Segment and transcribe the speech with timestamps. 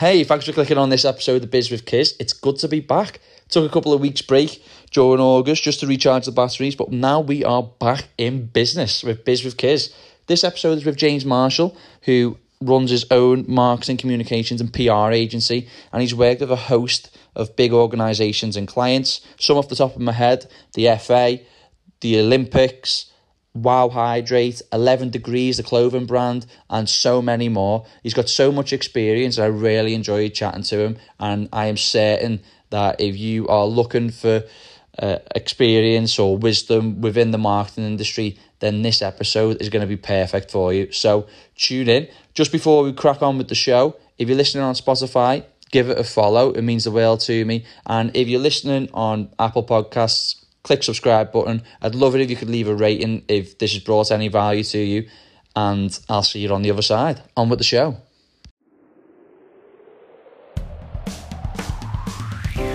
[0.00, 2.16] Hey, thanks for clicking on this episode of Biz with Kiz.
[2.18, 3.20] It's good to be back.
[3.50, 7.20] Took a couple of weeks break during August just to recharge the batteries, but now
[7.20, 9.94] we are back in business with Biz with Kiz.
[10.26, 15.68] This episode is with James Marshall, who runs his own marketing communications and PR agency,
[15.92, 19.20] and he's worked with a host of big organisations and clients.
[19.38, 21.40] Some off the top of my head, the FA,
[22.00, 23.09] the Olympics,
[23.54, 27.84] Wow Hydrate, 11 Degrees, the clothing brand, and so many more.
[28.02, 29.38] He's got so much experience.
[29.38, 34.10] I really enjoyed chatting to him, and I am certain that if you are looking
[34.10, 34.44] for
[34.98, 39.96] uh, experience or wisdom within the marketing industry, then this episode is going to be
[39.96, 40.92] perfect for you.
[40.92, 42.08] So tune in.
[42.34, 45.98] Just before we crack on with the show, if you're listening on Spotify, give it
[45.98, 46.52] a follow.
[46.52, 47.64] It means the world to me.
[47.86, 51.62] And if you're listening on Apple Podcasts, click subscribe button.
[51.82, 54.64] I'd love it if you could leave a rating if this has brought any value
[54.64, 55.08] to you.
[55.56, 57.22] And I'll see you on the other side.
[57.36, 57.96] On with the show.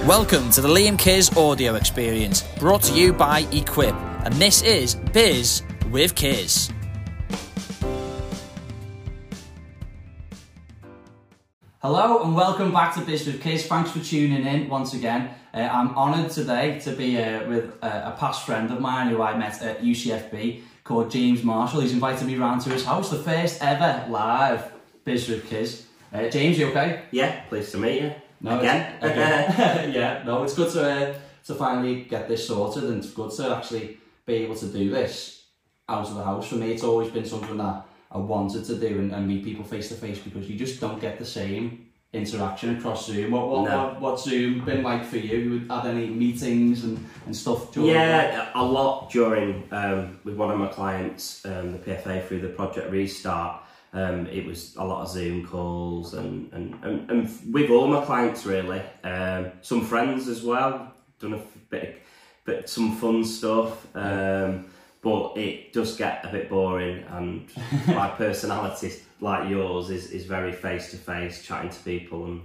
[0.06, 4.94] Welcome to the Liam Kiz audio experience, brought to you by Equip, and this is
[4.94, 6.75] Biz with Kiz.
[11.88, 13.68] Hello and welcome back to Biz with Kiz.
[13.68, 15.30] Thanks for tuning in once again.
[15.54, 19.22] Uh, I'm honoured today to be uh, with uh, a past friend of mine who
[19.22, 21.82] I met at UCFB called James Marshall.
[21.82, 24.72] He's invited me round to his house, the first ever live
[25.04, 25.86] Biz with Kiz.
[26.12, 27.04] Uh, James, you okay?
[27.12, 28.14] Yeah, pleased to meet you.
[28.42, 28.96] No, Again?
[29.04, 29.94] again.
[29.94, 31.14] yeah, no, it's good to uh,
[31.46, 35.44] to finally get this sorted, and it's good to actually be able to do this
[35.88, 36.48] out of the house.
[36.48, 39.66] For me, it's always been something that I wanted to do and, and meet people
[39.66, 43.32] face to face because you just don't get the same interaction across Zoom.
[43.32, 43.78] What what, No.
[43.78, 45.38] what what's Zoom been like for you?
[45.38, 47.74] You had any meetings and, and stuff?
[47.74, 47.90] during?
[47.90, 52.48] Yeah, a lot during um, with one of my clients, um, the PFA through the
[52.50, 53.62] project restart.
[53.92, 58.04] Um, it was a lot of Zoom calls and, and, and, and with all my
[58.06, 58.82] clients really.
[59.04, 60.94] Um, some friends as well.
[61.20, 61.96] Done a bit, of,
[62.46, 63.88] bit some fun stuff.
[63.96, 64.66] Um,
[65.06, 67.48] but it does get a bit boring, and
[67.88, 72.42] my personality, like yours, is, is very face to face, chatting to people, and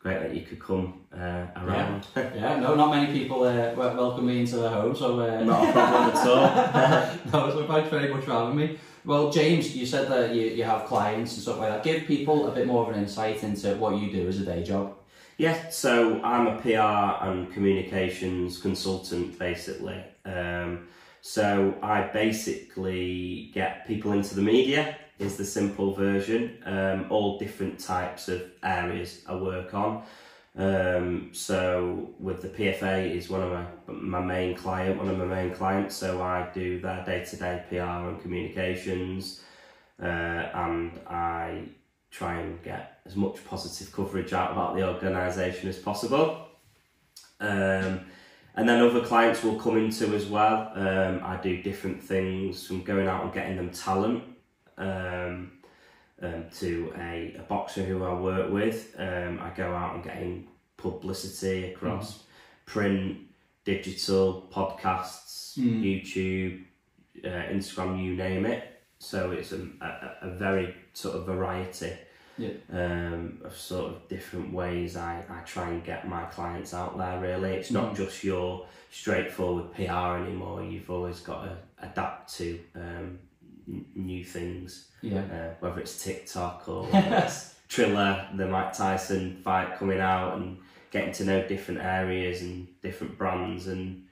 [0.00, 2.06] great that you could come uh, around.
[2.16, 5.68] Yeah, no, not many people uh, wel- welcome me into their home, so uh, Not
[5.68, 7.50] a problem at all.
[7.50, 8.78] no, so thanks very much for having me.
[9.04, 11.84] Well, James, you said that you, you have clients and stuff like that.
[11.84, 14.62] Give people a bit more of an insight into what you do as a day
[14.62, 14.94] job.
[15.36, 20.02] Yeah, so I'm a PR and communications consultant basically.
[20.24, 20.88] Um,
[21.22, 27.78] so I basically get people into the media, is the simple version, um, all different
[27.78, 30.02] types of areas I work on.
[30.56, 35.24] Um, so with the PFA is one of my my main client, one of my
[35.24, 35.94] main clients.
[35.94, 39.42] So I do their day to day PR and communications,
[40.02, 40.06] uh,
[40.66, 41.68] and I
[42.10, 46.48] try and get as much positive coverage out about the organisation as possible.
[47.38, 48.00] Um,
[48.54, 50.72] and then other clients will come into as well.
[50.74, 54.24] Um, I do different things from going out and getting them talent
[54.76, 55.52] um,
[56.20, 58.94] um, to a, a boxer who I work with.
[58.98, 62.24] Um, I go out and getting publicity across
[62.66, 63.18] print,
[63.64, 66.64] digital, podcasts, YouTube,
[67.24, 68.82] uh, Instagram, you name it.
[68.98, 71.92] So it's a, a, a very sort of variety
[72.42, 72.50] Yeah.
[72.72, 77.20] um, of sort of different ways I, I try and get my clients out there
[77.20, 77.50] really.
[77.52, 80.62] It's not just your straightforward PR anymore.
[80.62, 83.18] You've always got to adapt to um,
[83.68, 85.20] n- new things, Yeah.
[85.20, 90.58] uh, whether it's TikTok or it's Triller, the Mike Tyson fight coming out and
[90.90, 94.04] getting to know different areas and different brands and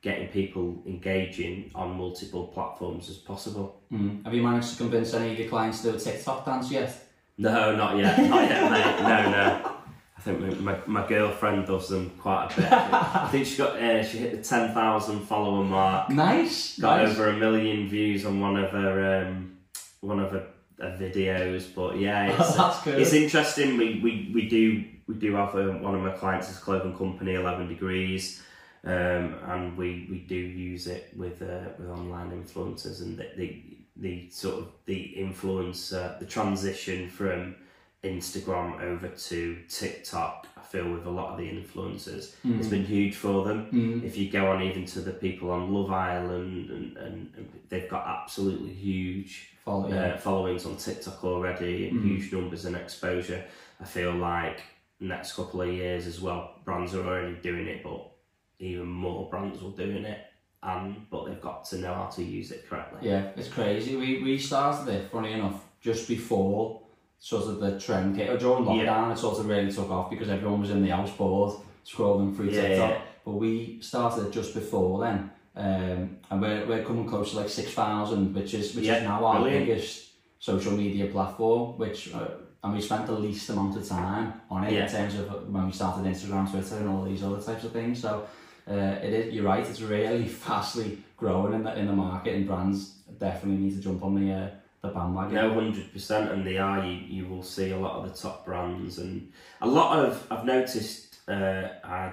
[0.00, 3.80] getting people engaging on multiple platforms as possible.
[3.92, 4.24] Mm.
[4.24, 7.04] Have you managed to convince any of your clients to do a TikTok dance yet?
[7.38, 9.02] No, not yet, not yet, mate.
[9.02, 9.74] No, no.
[10.16, 12.72] I think my, my, girlfriend does them quite a bit.
[12.72, 16.10] I think she got uh, she hit the ten thousand follower mark.
[16.10, 16.76] Nice.
[16.78, 17.12] Got nice.
[17.12, 19.56] over a million views on one of her um,
[20.00, 20.48] one of her,
[20.80, 21.72] her videos.
[21.72, 23.00] But yeah, it's, That's good.
[23.00, 23.76] it's interesting.
[23.76, 27.34] We, we, we do we do have um, one of my clients is clothing company,
[27.34, 28.42] Eleven Degrees,
[28.84, 33.62] um, and we, we do use it with uh, with online influencers and the, the
[33.98, 37.56] the sort of the influencer the transition from
[38.04, 40.46] Instagram over to TikTok.
[40.56, 42.68] I feel with a lot of the influencers, it's hmm.
[42.68, 43.66] been huge for them.
[43.66, 44.04] Hmm.
[44.04, 47.88] If you go on even to the people on Love Island, and, and, and they've
[47.88, 50.14] got absolutely huge Follow, yeah.
[50.14, 52.08] uh, followings on TikTok already and hmm.
[52.08, 53.44] huge numbers and exposure.
[53.80, 54.62] I feel like
[55.00, 58.10] next couple of years as well, brands are already doing it, but
[58.58, 60.20] even more brands will doing it.
[60.62, 63.08] And but they've got to know how to use it correctly.
[63.08, 63.94] Yeah, it's crazy.
[63.96, 66.80] We we started it, funny enough, just before
[67.20, 69.12] sort of the trend came, during lockdown Yeah.
[69.12, 71.54] it sort of really took off because everyone was in the house bored
[71.86, 72.90] scrolling through Yeah, TikTok.
[72.90, 73.00] yeah.
[73.24, 77.72] But we started just before then, um, and we're, we're coming close to like six
[77.72, 79.66] thousand, which is which Yeah, is now our brilliant.
[79.66, 81.78] biggest social media platform.
[81.78, 82.30] Which uh,
[82.64, 84.86] and we spent the least amount of time on it Yeah.
[84.86, 88.00] in terms of when we started Instagram, Twitter, and all these other types of things.
[88.00, 88.26] So
[88.68, 89.34] uh, it is.
[89.34, 89.66] You're right.
[89.66, 94.04] It's really fastly growing in the in the market, and brands definitely need to jump
[94.04, 94.50] on the uh,
[94.82, 95.34] the bandwagon.
[95.34, 96.84] No, hundred percent, and they are.
[96.84, 100.26] You, you will see a lot of the top brands, and a lot of.
[100.30, 101.16] I've noticed.
[101.28, 102.12] Uh, I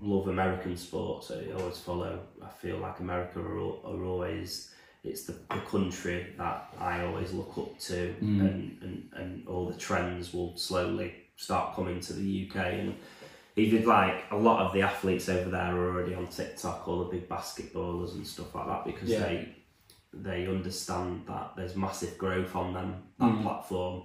[0.00, 1.30] love American sports.
[1.30, 2.20] I always follow.
[2.42, 4.72] I feel like America are, are always.
[5.04, 8.40] It's the, the country that I always look up to, Mm.
[8.40, 12.94] and, and and all the trends will slowly start coming to the UK, and
[13.58, 17.10] even like a lot of the athletes over there are already on TikTok, all the
[17.10, 19.20] big basketballers and stuff like that, because Yeah.
[19.20, 19.54] they
[20.14, 23.42] they understand that there's massive growth on them that Mm.
[23.42, 24.04] platform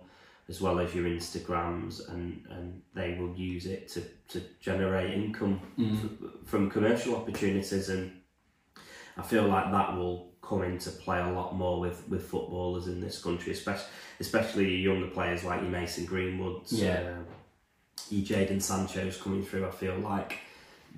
[0.50, 5.62] as well as your Instagrams and and they will use it to to generate income
[5.78, 5.96] Mm.
[6.04, 8.12] f- from commercial opportunities and
[9.18, 13.00] I feel like that will come into play a lot more with with footballers in
[13.00, 13.86] this country especially
[14.20, 17.14] especially younger players like your Mason Greenwoods Yeah.
[17.20, 17.33] uh,
[18.10, 20.40] your Jadon Sancho's coming through I feel like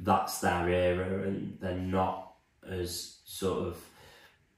[0.03, 2.33] that's their era and they're not
[2.69, 3.77] as sort of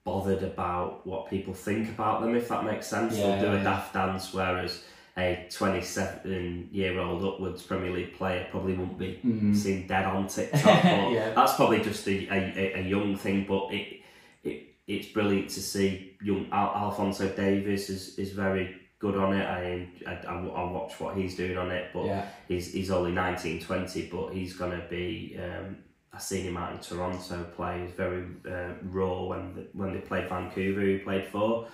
[0.03, 3.17] bothered about what people think about them, if that makes sense.
[3.17, 4.81] Yeah, They'll do a daft dance, whereas
[5.17, 9.55] a 27 year old upwards Premier League player probably won't be Mm.
[9.55, 10.63] seen dead on TikTok.
[10.83, 11.33] But Yeah.
[11.33, 14.01] That's probably just a, a, a young thing, but it,
[14.43, 19.45] it it's brilliant to see young Al- Alphonso Davies is, is very good on it.
[19.45, 22.25] I, I, I, watch what he's doing on it, but Yeah.
[22.47, 25.39] he's he's only 19, 20, but he's going to be.
[25.41, 25.77] Um,
[26.13, 27.81] I seen him out in Toronto play.
[27.85, 30.81] He's very uh, raw when the, when they played Vancouver.
[30.81, 31.67] He played for.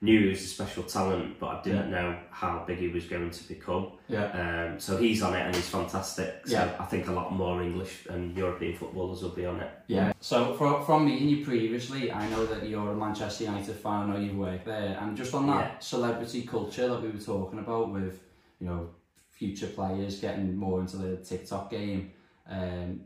[0.00, 3.30] Knew he was a special talent, but I didn't know how big he was going
[3.30, 3.92] to become.
[4.06, 4.26] Yeah.
[4.70, 6.46] Um, so he's on it and he's fantastic.
[6.46, 6.76] So Yeah.
[6.78, 9.70] I think a lot more English and European footballers will be on it.
[9.88, 10.12] Yeah.
[10.20, 14.08] So from from meeting you previously, I know that you're a Manchester United fan.
[14.10, 15.78] I know you work there, and just on that Yeah.
[15.80, 18.20] celebrity culture that we were talking about with,
[18.60, 18.90] you know,
[19.30, 22.12] future players getting more into the TikTok game.
[22.48, 23.00] Um,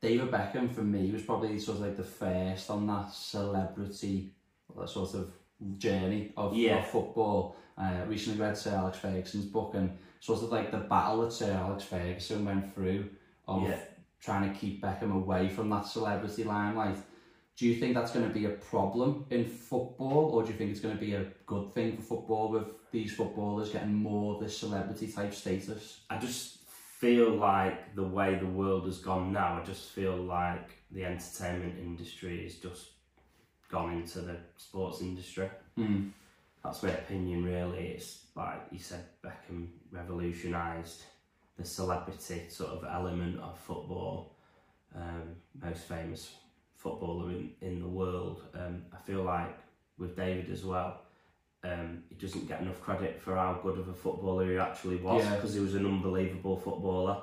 [0.00, 4.30] David Beckham for me was probably sort of like the first on that celebrity
[4.76, 5.32] that sort of
[5.78, 6.78] journey of, Yeah.
[6.78, 7.56] of football.
[7.76, 11.52] Uh, recently read Sir Alex Ferguson's book and sort of like the battle that Sir
[11.52, 13.08] Alex Ferguson went through
[13.46, 13.78] of Yeah.
[14.20, 16.98] trying to keep Beckham away from that celebrity limelight.
[17.56, 20.70] Do you think that's going to be a problem in football, or do you think
[20.70, 24.40] it's going to be a good thing for football with these footballers getting more of
[24.40, 26.00] this celebrity type status?
[26.10, 30.70] I just feel like the way the world has gone now, I just feel like
[30.90, 32.90] the entertainment industry is just
[33.70, 35.50] gone into the sports industry.
[35.78, 36.10] Mm.
[36.64, 37.88] That's my opinion, really.
[37.88, 41.02] It's like you said, Beckham revolutionised
[41.56, 44.34] the celebrity sort of element of football.
[44.94, 46.30] Um, most famous
[46.76, 48.42] footballer in, in the world.
[48.54, 49.56] Um, I feel like
[49.98, 51.02] with David as well,
[51.64, 55.24] um, he doesn't get enough credit for how good of a footballer he actually was
[55.24, 55.34] Yeah.
[55.34, 57.22] because he was an unbelievable footballer.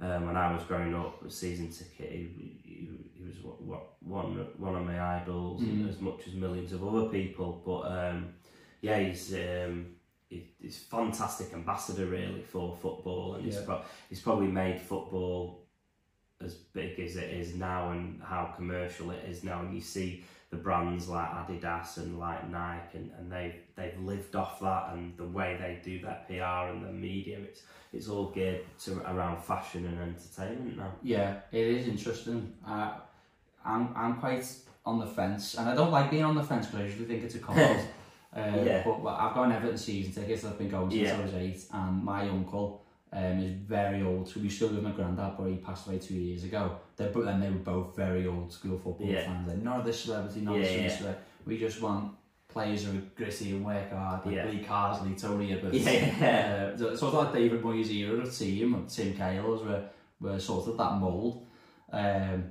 [0.00, 2.88] Um, when I was growing up, with season ticket, he, he,
[3.18, 5.88] he was what, what, one one of my idols, Mm.
[5.88, 7.62] as much as millions of other people.
[7.64, 8.34] But um,
[8.80, 9.94] yeah, he's um,
[10.28, 13.64] he, he's a fantastic ambassador really for football, and he's, Yeah.
[13.64, 15.64] pro- he's probably made football
[16.40, 19.60] as big as it is now, and how commercial it is now.
[19.60, 24.36] And you see the brands like Adidas and like Nike, and, and they they've lived
[24.36, 27.62] off that, and the way they do their PR and their media, it's
[27.92, 30.92] it's all geared to around fashion and entertainment now.
[31.02, 32.52] Yeah, it is interesting.
[32.66, 32.92] Uh,
[33.64, 34.44] I'm I'm quite
[34.86, 37.24] on the fence, and I don't like being on the fence because I usually think
[37.24, 37.58] it's a cult.
[37.58, 38.82] uh, Yeah.
[38.84, 41.18] But well, I've got an Everton season tickets that I've been going since Yeah.
[41.18, 44.28] I was eight, and my uncle um, is very old.
[44.28, 46.76] So we still with my granddad, but he passed away two years ago.
[46.96, 49.24] They're but then they were both very old school football Yeah.
[49.26, 49.48] fans.
[49.48, 50.70] Like, none of this celebrity, none of Yeah,
[51.02, 51.14] yeah.
[51.46, 52.12] We just want
[52.48, 54.46] players who are gritty and work hard, like Yeah.
[54.46, 55.74] Lee Carsley, Tony Hibbert.
[55.74, 56.70] Yeah.
[56.74, 59.84] Uh, so- sort of like David Moyes' era of team, and Tim Cahill's were,
[60.20, 61.46] were sort of that mould.
[61.92, 62.44] Um,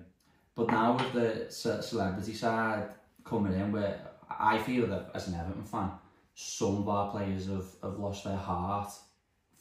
[0.57, 2.89] but now with the celebrity side
[3.23, 5.91] coming in, where I feel that as an Everton fan,
[6.33, 8.91] some of our players have, have lost their heart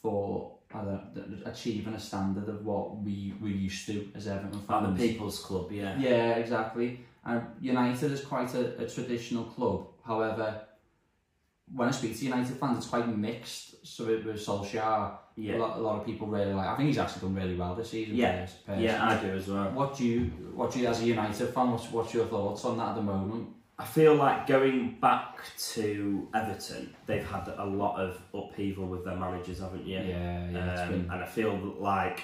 [0.03, 1.01] for know,
[1.45, 4.99] achieving a standard of what we we used to as Everton fans.
[4.99, 5.99] the People's Club, yeah.
[5.99, 7.01] Yeah, exactly.
[7.25, 9.89] And United is quite a, a traditional club.
[10.05, 10.63] However,
[11.75, 13.87] when I speak to United fans, it's quite mixed.
[13.87, 14.41] So with, with
[15.37, 16.67] Solskjaer, a, Yeah, lot, a lot of people really like.
[16.69, 18.17] I think he's actually done really well this season.
[18.17, 18.47] Yeah.
[18.67, 18.85] personally.
[18.85, 19.71] yeah, I do as well.
[19.73, 20.21] What do you,
[20.55, 23.03] what do you, as a United fan, what's, what's your thoughts on that at the
[23.03, 23.49] moment?
[23.79, 25.37] I feel like going back
[25.75, 29.99] to Everton, they've had a lot of upheaval with their managers, haven't you?
[29.99, 30.83] Yeah, yeah.
[30.83, 32.23] Um, been- and I feel like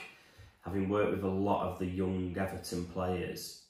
[0.62, 3.64] having worked with a lot of the young Everton players,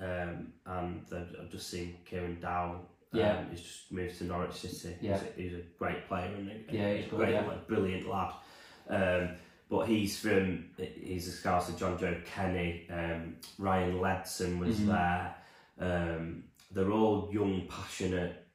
[0.00, 2.74] um, and I've just seen Kieran Dowell.
[3.14, 3.44] Um, Yeah.
[3.50, 4.96] he's just moved to Norwich City.
[5.00, 5.14] Yeah.
[5.16, 7.46] He's, a, he's a great player and a, Yeah, he's good, great, yeah.
[7.46, 8.32] lad, brilliant lad.
[8.88, 9.30] Um,
[9.70, 14.86] but he's from he's a scout of Jonjoe Kenny, um, Ryan Ledson was Mhm.
[14.86, 15.34] there.
[15.80, 18.46] Um, they're all young, passionate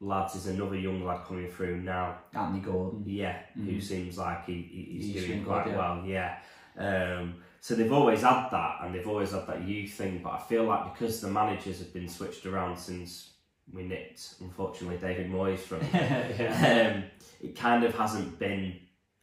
[0.00, 0.34] lads.
[0.34, 2.18] There's another young lad coming through now.
[2.34, 3.02] Anthony Gordon.
[3.06, 3.82] Yeah, who Mhm.
[3.82, 6.04] seems like he, he- he's, He's doing quite good, well.
[6.06, 6.38] Yeah.
[6.76, 10.20] Um, so they've always had that, and they've always had that youth thing.
[10.22, 13.34] But I feel like because the managers have been switched around since
[13.72, 16.94] we nicked, unfortunately, David Moyes from yeah.
[16.96, 17.04] um,
[17.40, 18.76] it kind of hasn't been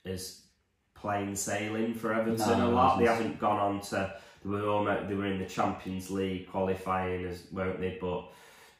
[0.05, 0.45] as
[1.01, 2.99] plain sailing for Everton No, a lot.
[2.99, 4.13] They haven't gone on to
[4.43, 7.97] they were almost, they were in the Champions League qualifying as weren't they?
[7.99, 8.23] But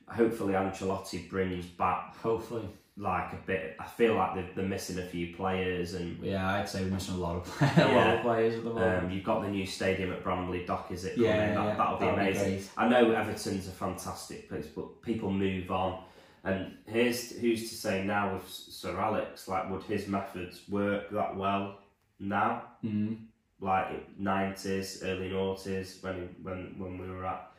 [0.07, 2.67] hopefully Ancelotti brings back Hopefully.
[2.97, 3.75] like a bit.
[3.79, 6.17] I feel like they're, they're missing a few players and.
[6.23, 8.13] Yeah, I'd say we're missing a lot of a lot Yeah.
[8.13, 9.03] of players at the moment.
[9.05, 11.15] Um, you've got the new stadium at Bramley Dock, is it?
[11.15, 11.29] Coming?
[11.29, 12.49] yeah, that, yeah, that'll be that'd amazing.
[12.55, 12.69] great.
[12.77, 16.03] I know Everton's a fantastic place, but people move on.
[16.45, 21.35] And here's who's to say now with Sir Alex, like, would his methods work that
[21.35, 21.78] well
[22.19, 22.63] now?
[22.83, 23.17] Mm.
[23.61, 27.51] Like nineties, early noughties, when when when we were at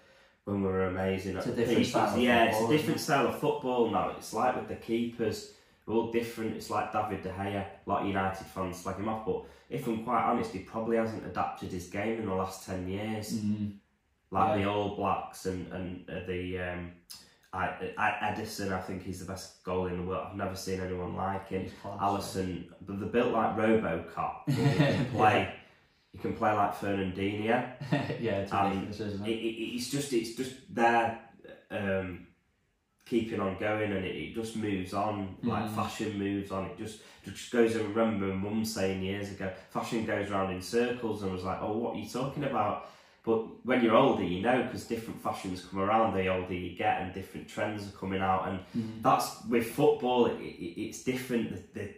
[0.44, 1.36] when we were amazing.
[1.36, 1.88] It's at a the different peak.
[1.88, 4.10] style of Yeah, it's football, a different style of football now.
[4.16, 5.52] It's like with the keepers,
[5.86, 6.56] they're all different.
[6.56, 7.64] It's like David De Gea.
[7.86, 10.96] A lot of United fans slag him off, but if I'm quite honest, he probably
[10.96, 13.72] hasn't adapted his game in the last ten years Mm.
[14.30, 14.64] like Yeah.
[14.64, 16.92] the All Blacks and and uh, the um,
[17.52, 18.72] I, I, Ederson.
[18.72, 20.28] I think he's the best goalie in the world.
[20.30, 21.68] I've never seen anyone like him.
[21.84, 24.34] Alisson, but they're built like RoboCop.
[24.46, 25.52] You can play,
[26.12, 27.72] you can play like Fernandinho.
[28.20, 29.30] yeah, it's Um, It, it?
[29.30, 31.18] it, it's just it's just there,
[31.72, 32.26] um,
[33.04, 35.36] keeping on going, and it, it just moves on.
[35.42, 35.74] Like Mm.
[35.74, 36.66] fashion moves on.
[36.66, 37.76] It just just goes.
[37.76, 41.44] I remember my mum saying years ago, fashion goes around in circles, and I was
[41.44, 42.88] like, oh, what are you talking about?
[43.22, 47.02] But when you're older, you know, because different fashions come around the older you get,
[47.02, 49.02] and different trends are coming out, and Mm.
[49.02, 50.26] that's with football.
[50.26, 51.50] It, it, it's different.
[51.74, 51.88] The, the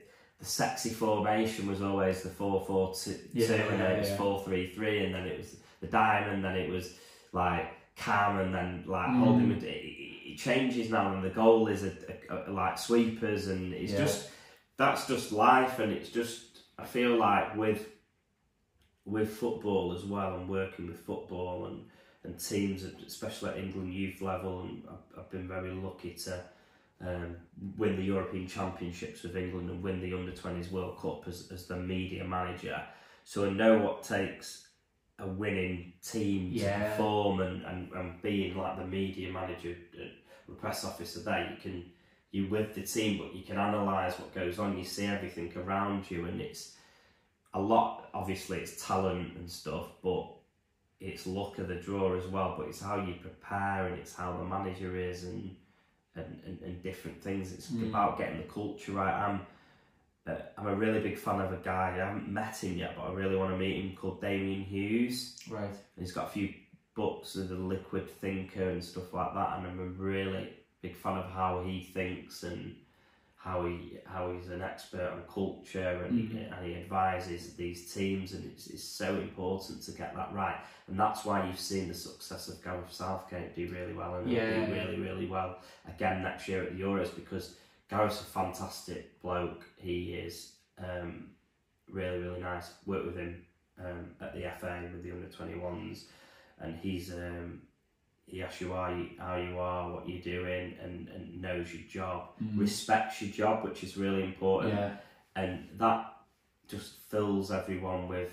[0.40, 4.08] the sexy formation was always the four four two, Yeah, two, and then it was
[4.08, 4.16] yeah.
[4.16, 6.94] four three three, and then it was the diamond, then it was
[7.32, 9.18] like cam, and then like Mm.
[9.20, 9.52] holding.
[9.52, 11.92] It, it, it changes now, and the goal is a,
[12.30, 13.98] a, a- like sweepers, and it's Yeah.
[13.98, 14.30] just
[14.76, 17.86] that's just life, and it's just I feel like with
[19.04, 21.84] with football as well, and working with football and
[22.24, 26.40] and teams, especially at England youth level, and I've, I've been very lucky to
[27.04, 27.36] um,
[27.76, 31.66] win the European Championships with England and win the Under 20s World Cup as, as
[31.66, 32.80] the media manager.
[33.24, 34.68] So I know what takes
[35.18, 39.76] a winning team to perform and, and, and being like the media manager,
[40.48, 41.84] the press officer there, you can
[42.30, 44.78] you with the team, but you can analyse what goes on.
[44.78, 46.76] You see everything around you, and it's
[47.54, 48.08] a lot.
[48.14, 50.26] Obviously, it's talent and stuff, but
[51.00, 52.54] it's luck of the draw as well.
[52.58, 55.54] But it's how you prepare, and it's how the manager is, and
[56.14, 57.52] and, and, and different things.
[57.52, 57.88] It's Mm.
[57.88, 59.14] about getting the culture right.
[59.14, 59.46] I'm
[60.26, 61.94] uh, I'm a really big fan of a guy.
[61.94, 63.96] I haven't met him yet, but I really want to meet him.
[63.96, 65.40] Called Damian Hughes.
[65.50, 65.64] Right.
[65.70, 66.52] And he's got a few
[66.94, 70.50] books of the liquid thinker and stuff like that and I'm a really
[70.82, 72.76] big fan of how he thinks and
[73.42, 76.56] how he how he's an expert on culture and, Mhm.
[76.56, 80.96] and he advises these teams and it's, it's so important to get that right and
[80.98, 84.64] that's why you've seen the success of Gareth Southgate do really well and Yeah.
[84.66, 85.58] do really really well
[85.88, 87.56] again next year at the Euros because
[87.90, 91.30] Gareth's a fantastic bloke he is um,
[91.90, 93.44] really really nice work with him
[93.84, 96.04] um, at the FA with the under 21s
[96.60, 97.60] and he's um,
[98.26, 101.86] he asks you how you, how you are, what you're doing, and, and knows your
[101.88, 102.58] job, Mm.
[102.58, 104.96] respects your job, which is really important, Yeah.
[105.36, 106.14] and that
[106.68, 108.32] just fills everyone with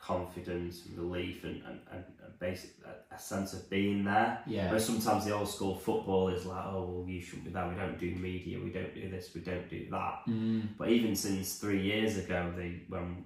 [0.00, 4.40] confidence, relief, and and, and a basic a, a sense of being there.
[4.46, 4.66] Yeah.
[4.68, 7.68] Whereas sometimes the old school football is like, oh, well, you shouldn't be there.
[7.68, 8.58] We don't do media.
[8.62, 9.30] We don't do this.
[9.34, 10.20] We don't do that.
[10.28, 10.68] Mm.
[10.78, 13.24] But even since three years ago, the when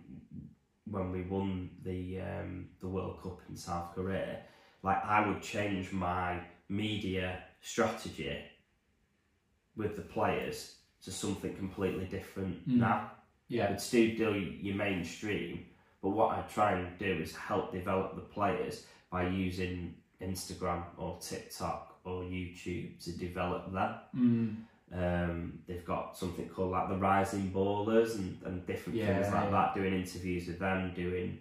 [0.91, 4.39] when we won the um, the World Cup in South Korea,
[4.83, 8.39] like I would change my media strategy
[9.77, 12.77] with the players to something completely different Mm.
[12.79, 13.11] now.
[13.49, 13.69] Yeah.
[13.71, 15.67] I'd still do your mainstream,
[16.03, 21.19] but what I try and do is help develop the players by using Instagram or
[21.21, 23.95] TikTok or YouTube to develop them.
[24.17, 24.57] Mm.
[24.95, 29.45] Um, they've got something called like the Rising Ballers and, and different Yeah, things like
[29.45, 29.51] yeah.
[29.51, 31.39] that, doing interviews with them, doing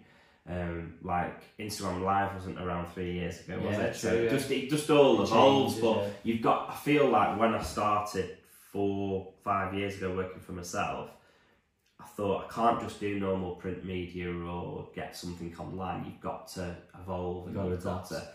[0.48, 3.96] um, like Instagram Live wasn't around three years ago, was Yeah, it?
[3.96, 4.30] So it yeah.
[4.30, 6.08] just it just all It evolves, changes, but yeah.
[6.24, 8.38] you've got I feel like when I started
[8.72, 11.10] four, five years ago working for myself,
[12.00, 16.04] I thought I can't just do normal print media or get something online.
[16.06, 18.26] You've got to evolve and You've got to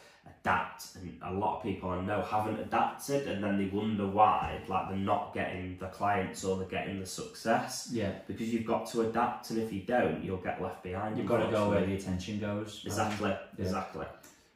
[0.41, 0.95] adapt.
[0.95, 4.89] And a lot of people I know haven't adapted, and then they wonder why, like
[4.89, 8.11] they're not getting the clients or they're getting the success Yeah.
[8.27, 9.49] because you've got to adapt.
[9.51, 11.17] And if you don't, you'll get left behind.
[11.17, 12.83] You've got to go where the attention goes.
[12.85, 14.05] Exactly, exactly.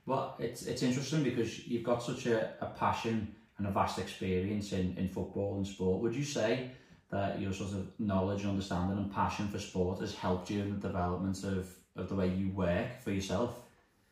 [0.05, 4.71] Well, it's it's interesting because you've got such a, a passion and a vast experience
[4.71, 6.01] in, in football and sport.
[6.01, 6.71] Would you say
[7.11, 10.69] that your sort of knowledge and understanding and passion for sport has helped you in
[10.71, 13.59] the development of, of the way you work for yourself?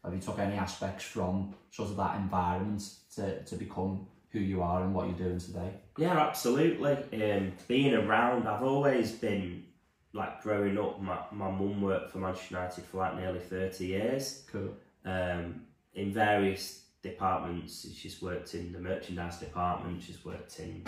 [0.10, 2.82] Have you took any aspects from sort of that environment
[3.16, 5.72] to, to become who you are and what you're doing today?
[5.98, 6.94] Yeah, absolutely.
[7.32, 9.66] Um, being around, I've always been
[10.14, 11.00] like growing up.
[11.00, 14.44] My my mum worked for Manchester United for like nearly thirty years.
[14.52, 14.74] Cool.
[15.06, 15.62] Um,
[15.94, 20.02] in various departments, she's worked in the merchandise department.
[20.02, 20.84] She's worked in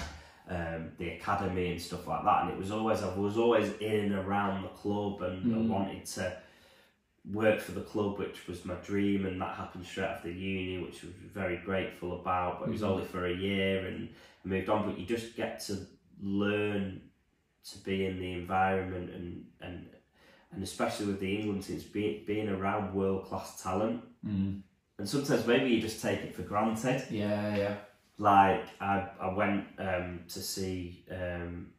[0.50, 2.44] um, the academy and stuff like that.
[2.44, 5.68] And it was always I was always in and around the club, and I Mm.
[5.70, 6.38] wanted to
[7.30, 11.04] work for the club, which was my dream, and that happened straight after uni, which
[11.04, 12.60] I was very grateful about.
[12.60, 12.88] But it was Mhm.
[12.90, 14.10] only for a year, and
[14.44, 14.90] I moved on.
[14.90, 15.86] But you just get to
[16.22, 17.01] learn
[17.63, 19.90] to be in the environment, and and
[20.54, 24.04] and especially with the England teams, be, being around world class talent.
[24.25, 24.62] Mm.
[24.98, 27.06] And sometimes maybe you just take it for granted.
[27.10, 27.78] Yeah, yeah.
[28.18, 31.72] Like I, I went um, to see um,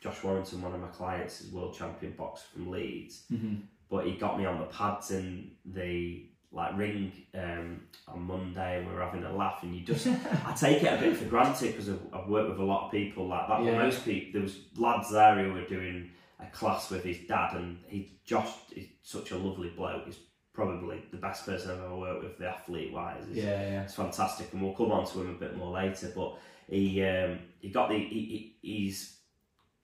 [0.00, 3.56] Josh Warrington, one of my clients, is world champion boxer from Leeds Mm-hmm.
[3.90, 8.86] But he got me on the pads in the like ring um, on Monday and
[8.88, 11.72] we were having a laugh and you just I take it a bit for granted
[11.72, 13.78] because I've, I've worked with a lot of people like that Yeah.
[13.78, 17.78] most people there was lads there who were doing a class with his dad and
[17.88, 20.18] he Josh is such a lovely bloke he's
[20.54, 23.82] probably the best person I've ever worked with the athlete wise Yeah, yeah.
[23.82, 26.10] it's fantastic, and we'll come on to him a bit more later.
[26.16, 26.38] But
[26.70, 29.16] he um, he got the he, he, his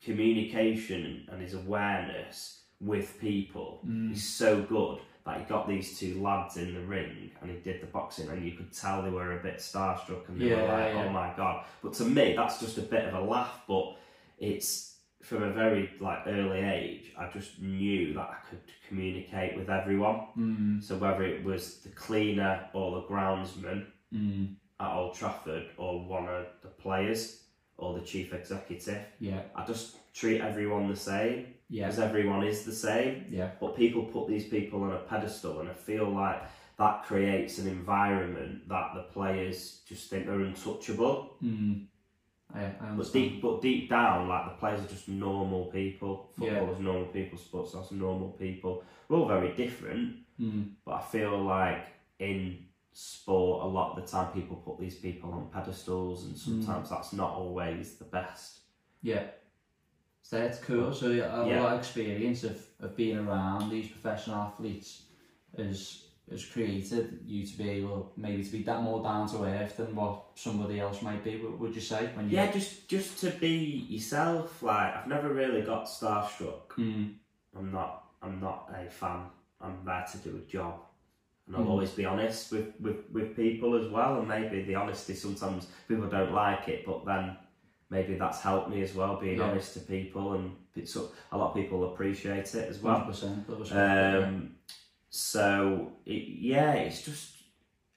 [0.03, 3.81] communication and his awareness with people.
[3.87, 4.11] Mm.
[4.11, 7.81] He's so good that he got these two lads in the ring and he did
[7.81, 10.95] the boxing, and you could tell they were a bit starstruck and they were like,
[10.95, 11.05] yeah.
[11.07, 13.63] "Oh my god!" But to me, that's just a bit of a laugh.
[13.69, 13.97] But
[14.39, 19.71] it's from a very like early age, I just knew that I could communicate with
[19.71, 20.27] everyone.
[20.37, 20.83] Mm.
[20.83, 24.57] So whether it was the cleaner or the groundsman Mm.
[24.79, 27.45] at Old Trafford or one of the players
[27.79, 32.65] or the chief executive, Yeah, I just treat everyone the same yeah, because everyone is
[32.65, 33.25] the same.
[33.31, 33.51] yeah.
[33.59, 36.43] But people put these people on a pedestal, and I feel like
[36.79, 41.37] that creates an environment that the players just think they're untouchable.
[41.43, 41.87] Mm.
[42.55, 46.31] I, I But deep, but deep down, like the players are just normal people.
[46.39, 46.51] Yeah.
[46.51, 47.39] Footballers, normal people.
[47.39, 48.85] Sports stars, normal people.
[49.09, 50.17] We're all very different.
[50.39, 50.73] Mm.
[50.85, 51.87] But I feel like
[52.19, 56.91] in sport, a lot of the time people put these people on pedestals, and sometimes
[56.91, 58.61] that's not always the best.
[59.03, 59.25] Yeah.
[60.23, 60.93] So that's cool.
[60.95, 61.13] So a
[61.47, 61.61] Yeah.
[61.63, 65.03] lot of experience of, of being around these professional athletes
[65.57, 69.77] has has created you to be able maybe to be that more down to earth
[69.77, 71.37] than what somebody else might be.
[71.37, 72.37] Would would you say when you?
[72.37, 73.55] Yeah, just just to be
[73.91, 74.63] yourself.
[74.63, 76.69] Like I've never really got starstruck.
[76.79, 77.15] Mm.
[77.59, 78.05] I'm not.
[78.23, 79.27] I'm not a fan.
[79.61, 80.81] I'm there to do a job,
[81.47, 81.69] and I'll Mm.
[81.71, 84.19] always be honest with, with with people as well.
[84.21, 87.37] And maybe the honesty sometimes people don't like it, but then
[87.93, 89.21] maybe that's helped me as well.
[89.21, 89.51] Being Yeah.
[89.51, 92.99] honest to people, and it's, a lot of people appreciate it as well.
[93.01, 93.73] One percent.
[93.73, 94.57] Um,
[95.11, 97.37] so it, yeah, it's just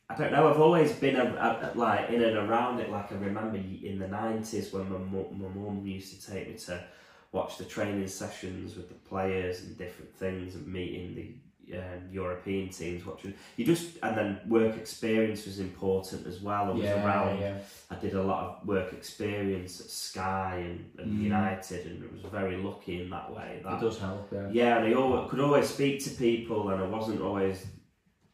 [0.09, 0.47] I don't know.
[0.49, 2.91] I've always been a, a, like in and around it.
[2.91, 6.83] Like I remember in the nineties when my my mum used to take me to
[7.31, 11.35] watch the training sessions with the players and different things and meeting the
[11.73, 13.05] um, European teams.
[13.05, 16.65] Watching you just and then work experience was important as well.
[16.65, 17.57] I was yeah, around yeah.
[17.89, 21.23] I did a lot of work experience at Sky and, and Mm.
[21.23, 23.61] United, and I was very lucky in that way.
[23.63, 24.27] That It does help.
[24.31, 24.49] Yeah.
[24.51, 27.65] yeah, and I always, could always speak to people, and I wasn't always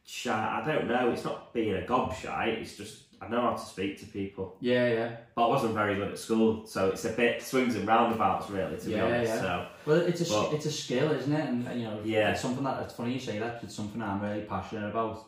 [0.04, 0.60] shy.
[0.62, 1.10] I don't know.
[1.10, 2.60] It's not being a gobshite.
[2.60, 5.16] It's just I know how to speak to people, Yeah, yeah.
[5.36, 8.76] but I wasn't very good at school, so it's a bit swings and roundabouts, really,
[8.76, 9.32] to be honest.
[9.34, 9.40] yeah.
[9.40, 11.48] So Well, it's a But- it's a skill, isn't it?
[11.48, 12.32] And, and, you know, Yeah.
[12.32, 13.62] it's something that it's funny you say that.
[13.62, 15.24] It's something I'm really passionate about.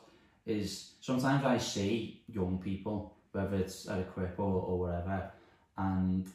[0.47, 5.31] Is sometimes I see young people, whether it's at Equip or, or whatever,
[5.79, 6.27] and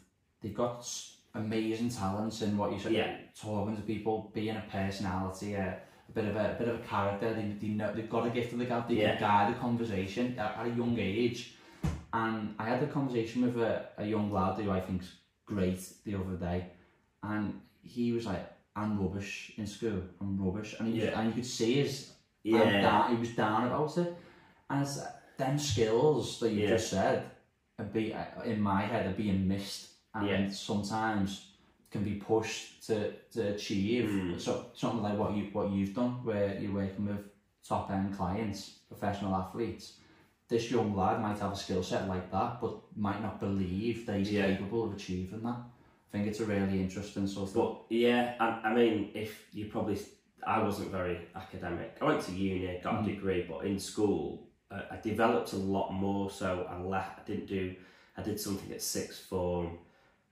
[0.41, 0.87] they've got
[1.35, 2.91] amazing talents in what you said.
[2.93, 3.17] Yeah.
[3.39, 5.77] Talking to people, being a personality, a,
[6.09, 7.33] a bit of a, a bit of a character.
[7.33, 8.87] They, they know they've got a gift of the gab.
[8.87, 9.17] They Yeah.
[9.17, 11.55] can guide a conversation at, at a young age.
[12.13, 15.11] And I had a conversation with a, a young lad who I think's
[15.45, 16.65] great the other day,
[17.23, 20.01] and he was like, "I'm rubbish in school.
[20.19, 22.11] I'm rubbish," and he was, and you could see his
[22.45, 24.15] I'm yeah, down, he was down about it,
[24.69, 24.99] and it's
[25.37, 26.69] them skills that you Yeah.
[26.69, 27.23] just said,
[27.93, 30.49] be uh, in my head are being missed and Yeah.
[30.49, 31.48] sometimes
[31.91, 34.39] can be pushed to, to achieve Mm.
[34.39, 37.23] so, something like what you what you've done, where you're working with
[37.67, 39.93] top end clients, professional athletes.
[40.47, 44.17] This young lad might have a skill set like that, but might not believe that
[44.17, 44.47] he's Yeah.
[44.47, 45.57] capable of achieving that.
[46.07, 47.55] I think it's a really interesting sort of.
[47.55, 49.99] But yeah, I, I mean, if you probably,
[50.45, 51.97] I wasn't very academic.
[52.01, 53.03] I went to uni, got Mhm.
[53.03, 56.31] a degree, but in school, uh, I developed a lot more.
[56.31, 57.19] So I left.
[57.19, 57.75] I didn't do.
[58.17, 59.77] I did something at sixth form,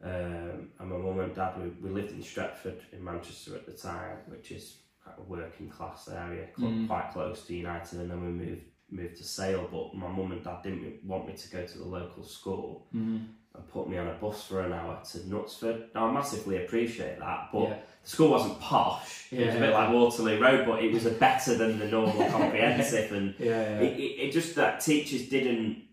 [0.03, 1.53] um, and my mum and dad.
[1.61, 4.77] We, we lived in Stretford in Manchester at the time, which is
[5.17, 6.87] a working class area, Mm.
[6.87, 7.99] quite close to United.
[8.01, 11.33] And then we moved moved to Sale, but my mum and dad didn't want me
[11.33, 13.25] to go to the local school Mhm.
[13.53, 15.93] and put me on a bus for an hour to Knutsford.
[15.93, 17.79] Now I massively appreciate that, but Yeah.
[18.03, 19.27] the school wasn't posh.
[19.33, 19.77] It was a bit Yeah.
[19.77, 23.79] like Waterloo Road, but it was a better than the normal comprehensive, and Yeah, yeah.
[23.81, 25.83] it, it, it just that teachers didn't.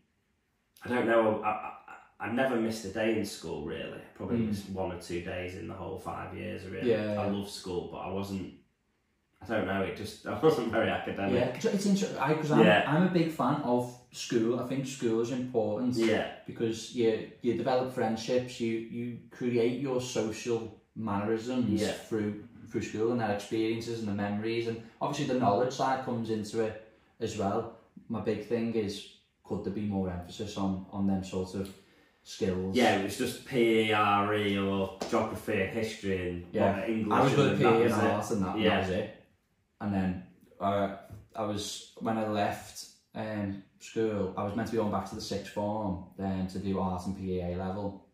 [0.84, 1.42] I don't know.
[1.42, 1.72] I, I,
[2.20, 4.00] I never missed a day in school really.
[4.14, 4.48] Probably Mm.
[4.48, 6.64] missed one or two days in the whole five years.
[6.66, 8.54] Really, Yeah, I love school, but I wasn't.
[9.42, 9.82] I don't know.
[9.82, 11.34] It just I wasn't very academic.
[11.34, 12.84] Yeah, it's interesting because I'm, Yeah.
[12.86, 14.58] I'm a big fan of school.
[14.60, 20.00] I think school is important Yeah, because you you develop friendships, you you create your
[20.00, 21.92] social mannerisms Yeah.
[21.92, 26.30] through through school and their experiences and the memories and obviously the knowledge side comes
[26.30, 26.74] into it
[27.20, 27.76] as well.
[28.08, 31.68] My big thing is could there be more emphasis on on them sort of
[32.24, 32.74] skills?
[32.76, 32.96] yeah.
[32.98, 36.80] It was just PRE or geography and history and Yeah.
[36.80, 37.12] what, English.
[37.18, 38.10] I was good at and PE and was it.
[38.10, 38.68] art and that, Yeah.
[38.70, 39.22] that was it.
[39.80, 40.22] And then
[40.60, 40.96] uh,
[41.36, 45.14] I was when I left um, school, I was meant to be going back to
[45.14, 48.06] the sixth form then to do art and PE level,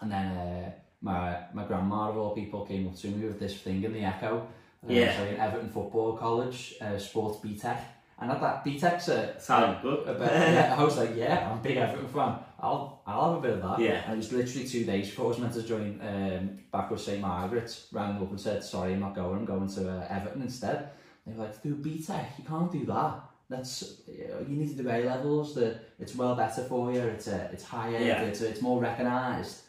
[0.00, 3.56] and then uh, my my grandma of all people came up to me with this
[3.58, 4.46] thing in the Echo.
[4.86, 5.16] Uh, Yeah.
[5.16, 7.78] So in Everton Football College, uh, sports BTEC,
[8.20, 10.06] and at that BTEC's a Sound good.
[10.08, 12.38] a bit, yeah, I was like, yeah, I'm a big Everton fan.
[12.60, 13.80] I'll I'll have a bit of that.
[13.80, 14.02] Yeah.
[14.04, 17.00] And it was literally two days before I was meant to join um, back with
[17.00, 17.88] St Margaret's.
[17.92, 19.38] Rang up and said, sorry, I'm not going.
[19.40, 20.90] I'm going to uh, Everton instead.
[21.26, 22.38] They were like, do BTEC.
[22.38, 23.20] You can't do that.
[23.50, 25.54] That's you need to do A levels.
[25.54, 27.00] That it's well better for you.
[27.00, 27.98] It's uh, it's higher.
[27.98, 28.22] Yeah.
[28.22, 29.62] It's it's more recognised.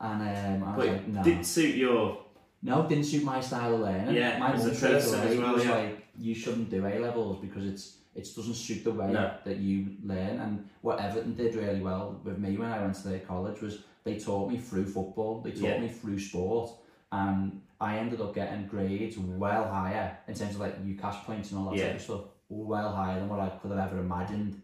[0.00, 2.18] And um, I was But like, no, didn't suit your
[2.62, 4.14] no, it didn't suit my style of learning.
[4.16, 5.74] Yeah, my mum a straight away as well, was yeah.
[5.74, 9.30] like, you shouldn't do A levels because it's it doesn't suit the way No.
[9.44, 10.40] that you learn.
[10.40, 13.84] And what Everton did really well with me when I went to their college was
[14.02, 15.80] they taught me through football, they taught Yeah.
[15.80, 16.72] me through sport,
[17.12, 21.60] and I ended up getting grades well higher in terms of like UCAS points and
[21.60, 21.86] all that Yeah.
[21.88, 24.60] type of stuff, well higher than what I could have ever imagined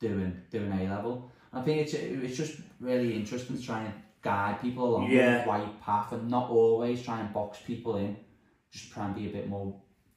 [0.00, 1.30] doing doing A level.
[1.52, 5.44] I think it's it's just really interesting to try and guide people along Yeah.
[5.44, 8.16] the right path and not always try and box people in.
[8.72, 9.74] Just try and be a bit more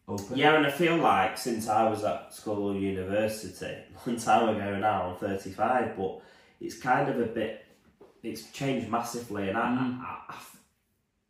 [0.09, 0.37] open.
[0.37, 4.77] Yeah, and I feel like since I was at school or university, long time ago
[4.77, 6.21] now, I'm 35, but
[6.59, 7.65] it's kind of a bit,
[8.23, 9.49] it's changed massively.
[9.49, 9.99] And I, Mm.
[10.01, 10.35] I, I,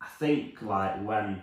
[0.02, 1.42] I think like when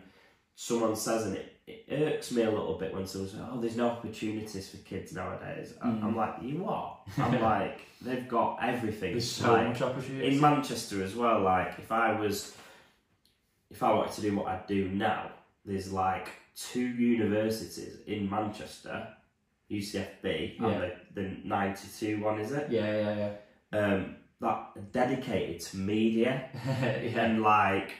[0.56, 3.76] someone says, and it, it irks me a little bit when someone says, oh, there's
[3.76, 5.74] no opportunities for kids nowadays.
[5.86, 6.04] Mm.
[6.04, 7.00] I'm like, you what?
[7.18, 9.12] I'm like, they've got everything.
[9.12, 10.28] There's so Like, much opportunity.
[10.36, 12.56] in Manchester as well, like if I was,
[13.70, 15.32] if I wanted to do what I do now,
[15.68, 19.08] there's like two universities in Manchester,
[19.70, 20.68] UCFB, Yeah.
[20.68, 20.82] and
[21.14, 22.68] the, the 92 one, is it?
[22.72, 23.32] yeah,
[23.72, 27.02] yeah, Um, that are dedicated to media yeah.
[27.02, 27.26] yeah.
[27.26, 27.92] and like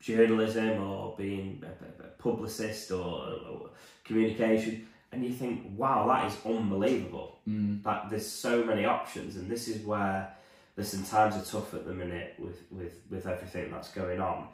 [0.00, 3.70] journalism or being a, publicist or, or
[4.04, 4.86] communication.
[5.12, 7.84] And you think, wow, that is unbelievable Mm.
[7.84, 10.32] like there's so many options and this is where
[10.76, 14.46] listen times are tough at the minute with with with everything that's going on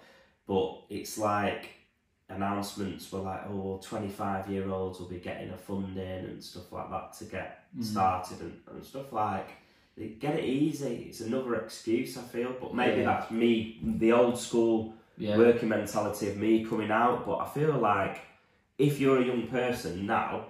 [0.46, 1.68] but it's like
[2.30, 6.90] announcements were like oh 25 year olds will be getting a funding and stuff like
[6.90, 7.84] that to get Mm.
[7.84, 9.50] started and, and stuff like
[10.20, 13.04] get it easy it's another excuse i feel but maybe Yeah.
[13.06, 15.36] that's me the old school yeah.
[15.36, 18.20] working mentality of me coming out but i feel like
[18.78, 20.46] if you're a young person now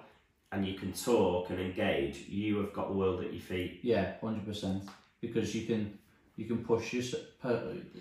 [0.53, 4.13] and you can talk and engage you have got the world at your feet Yeah,
[4.21, 4.83] hundred percent.
[5.19, 5.99] Because you can
[6.37, 7.03] you can push your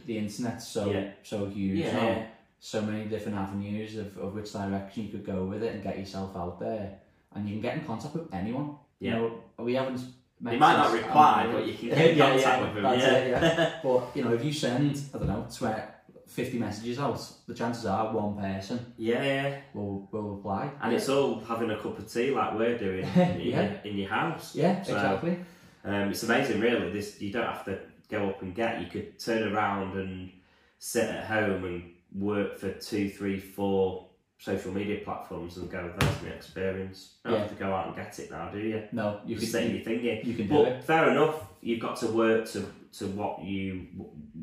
[0.07, 1.11] the internet so Yeah.
[1.25, 1.93] so huge Yeah.
[1.93, 2.27] now,
[2.61, 5.99] so many different avenues of, of which direction you could go with it and get
[5.99, 6.99] yourself out there,
[7.35, 8.77] and you can get in contact with anyone.
[9.01, 9.17] Yeah.
[9.17, 9.17] You
[9.59, 10.01] know, we haven't.
[10.01, 13.15] you might not reply but you can get in yeah, contact yeah, with them yeah.
[13.17, 13.73] it, yeah.
[13.83, 15.83] But you know, if you send I don't know, 20,
[16.27, 20.71] 50 messages out, the chances are one person yeah yeah will will reply.
[20.83, 23.63] and it's all having a cup of tea like we're doing in, Yeah.
[23.63, 25.39] your, in your house yeah, So, exactly.
[25.85, 26.91] Um, it's amazing, really.
[26.93, 27.79] This you don't have to
[28.11, 28.81] go up and get.
[28.83, 30.31] You could turn around and
[30.79, 31.83] sit at home and
[32.15, 34.07] work for two, three, four
[34.41, 37.47] social media platforms and go, that's my experience." You don't Yeah.
[37.47, 38.83] have to go out and get it now, do you?
[38.93, 40.27] No, you can, you, your thing in.
[40.27, 40.85] you can do it.
[40.85, 43.87] fair enough, you've got to work to to what you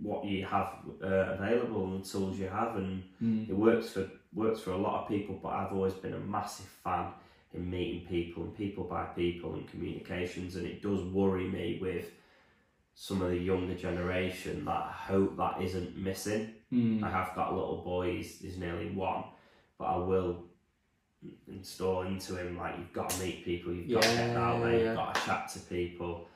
[0.03, 0.69] what you have
[1.03, 3.49] uh, available and the tools you have, and Mm.
[3.49, 5.39] it works for works for a lot of people.
[5.41, 7.07] But I've always been a massive fan
[7.53, 12.11] in meeting people and people by people and communications, and it does worry me with
[12.93, 16.53] some of the younger generation that I hope that isn't missing.
[16.75, 17.03] Mm.
[17.03, 19.23] I have got a little boy, he's, he's nearly one,
[19.77, 20.43] but I will
[21.47, 24.71] install into him like you've got to meet people, you've got to get out there,
[24.71, 24.85] yeah.
[24.85, 26.27] you've got to chat to people.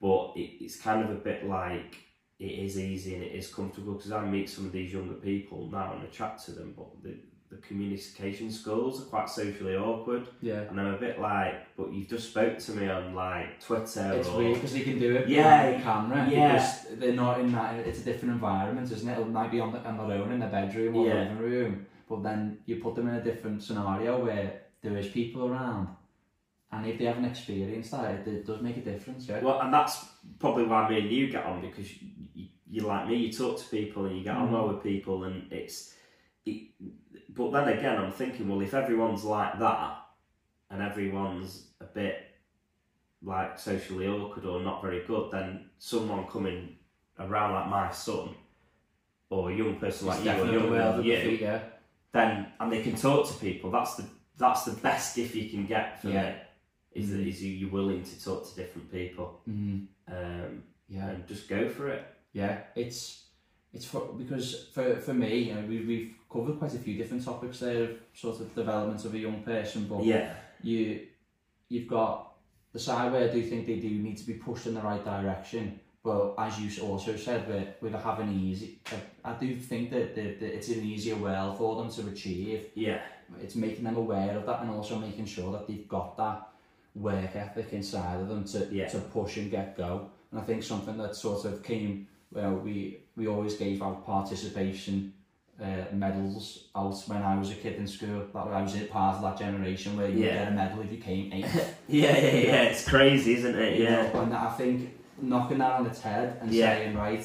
[0.00, 1.96] But it, it's kind of a bit like
[2.38, 5.68] it is easy and it is comfortable because I meet some of these younger people
[5.70, 7.16] now and I chat to them, but the,
[7.50, 10.26] the communication skills are quite socially awkward.
[10.40, 10.62] Yeah.
[10.62, 14.28] And I'm a bit like, but you've just spoke to me on like Twitter It's
[14.28, 16.52] or weird because they can do it Yeah, the camera yeah.
[16.54, 17.74] because they're not in that.
[17.86, 19.18] It's a different environment, isn't it?
[19.18, 21.14] It might be on, the, on their own in their bedroom or Yeah.
[21.14, 25.08] the living room, but then you put them in a different scenario where there is
[25.08, 25.88] people around,
[26.72, 29.28] and if they haven't experienced that, it, it does make a difference.
[29.28, 29.40] Yeah.
[29.40, 30.04] Well, and that's
[30.40, 33.16] probably why me and you get on because you, you, you're like me.
[33.16, 34.52] You talk to people and you get on Mhm.
[34.52, 35.92] well with people, and it's.
[36.44, 36.68] It,
[37.36, 39.98] but then again, I'm thinking, well, if everyone's like that,
[40.70, 42.22] and everyone's a bit
[43.22, 46.76] like socially awkward or not very good, then someone coming
[47.18, 48.30] around like my son,
[49.30, 51.60] or a young person like you, or definitely younger well than you, yeah.
[52.12, 53.70] then and they can talk to people.
[53.70, 54.04] That's the
[54.38, 56.30] that's the best gift you can get for Yeah.
[56.30, 56.36] me.
[56.92, 57.40] Is that Mhm.
[57.40, 61.08] you you're willing to talk to different people Mm, um, yeah.
[61.08, 62.04] and just go for it.
[62.32, 63.25] Yeah, it's
[63.76, 67.24] it's for because for for me, you know, we we've covered quite a few different
[67.24, 70.80] topics there of sort of development of a young person, but Yeah, you
[71.68, 72.32] you've got
[72.72, 75.04] the side where I do think they do need to be pushed in the right
[75.04, 75.80] direction.
[76.02, 78.78] But as you also said, with with having easy,
[79.24, 82.66] I, I do think that, that, that it's an easier well for them to achieve.
[82.74, 83.00] yeah,
[83.42, 86.38] It's making them aware of that and also making sure that they've got that
[86.94, 88.88] work ethic inside of them to Yeah.
[88.94, 89.92] to push and get go.
[90.30, 95.12] And I think something that sort of came, well, we we always gave out participation
[95.62, 98.26] uh, medals out when I was a kid in school.
[98.34, 100.44] That I was a part of that generation where you would Yeah.
[100.44, 101.78] get a medal if you came eighth.
[101.88, 102.62] yeah, yeah, yeah.
[102.64, 103.80] It's crazy, isn't it?
[103.80, 104.20] Yeah.
[104.22, 106.74] and I think knocking that on its head and Yeah.
[106.76, 107.24] saying, right,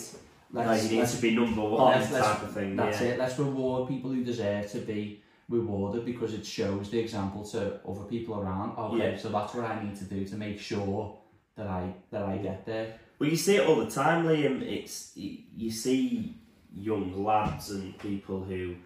[0.53, 2.75] Like let's, you need to be number one let's- let's- type of thing.
[2.77, 3.07] that's yeah.
[3.09, 3.19] it.
[3.19, 8.05] Let's reward people who deserve to be rewarded because it shows the example to other
[8.05, 8.77] people around.
[8.77, 9.17] Okay, Yeah.
[9.17, 11.17] so that's what I need to do to make sure
[11.57, 12.93] that I that I get there.
[13.21, 14.63] Well, you see it all the time, Liam.
[14.63, 16.35] It's you, see
[16.75, 18.77] young lads and people who,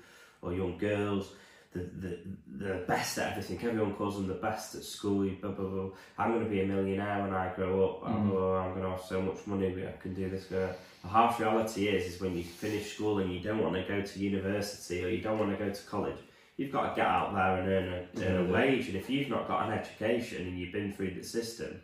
[0.42, 1.32] or young girls,
[1.72, 2.20] the the
[2.58, 3.66] the best at everything.
[3.66, 5.26] Everyone calls them the best at school.
[5.40, 5.90] Blah, blah, blah.
[6.18, 8.02] I'm going to be a millionaire when I grow up.
[8.12, 8.30] Mm.
[8.30, 9.68] Blah, I'm going to have so much money.
[9.88, 10.48] I can do this.
[10.48, 14.02] The harsh reality is, is when you finish school and you don't want to go
[14.02, 16.20] to university or you don't want to go to college.
[16.58, 18.52] You've got to get out there and earn a, earn a Yeah.
[18.52, 21.80] wage, and if you've not got an education and you've been through the system,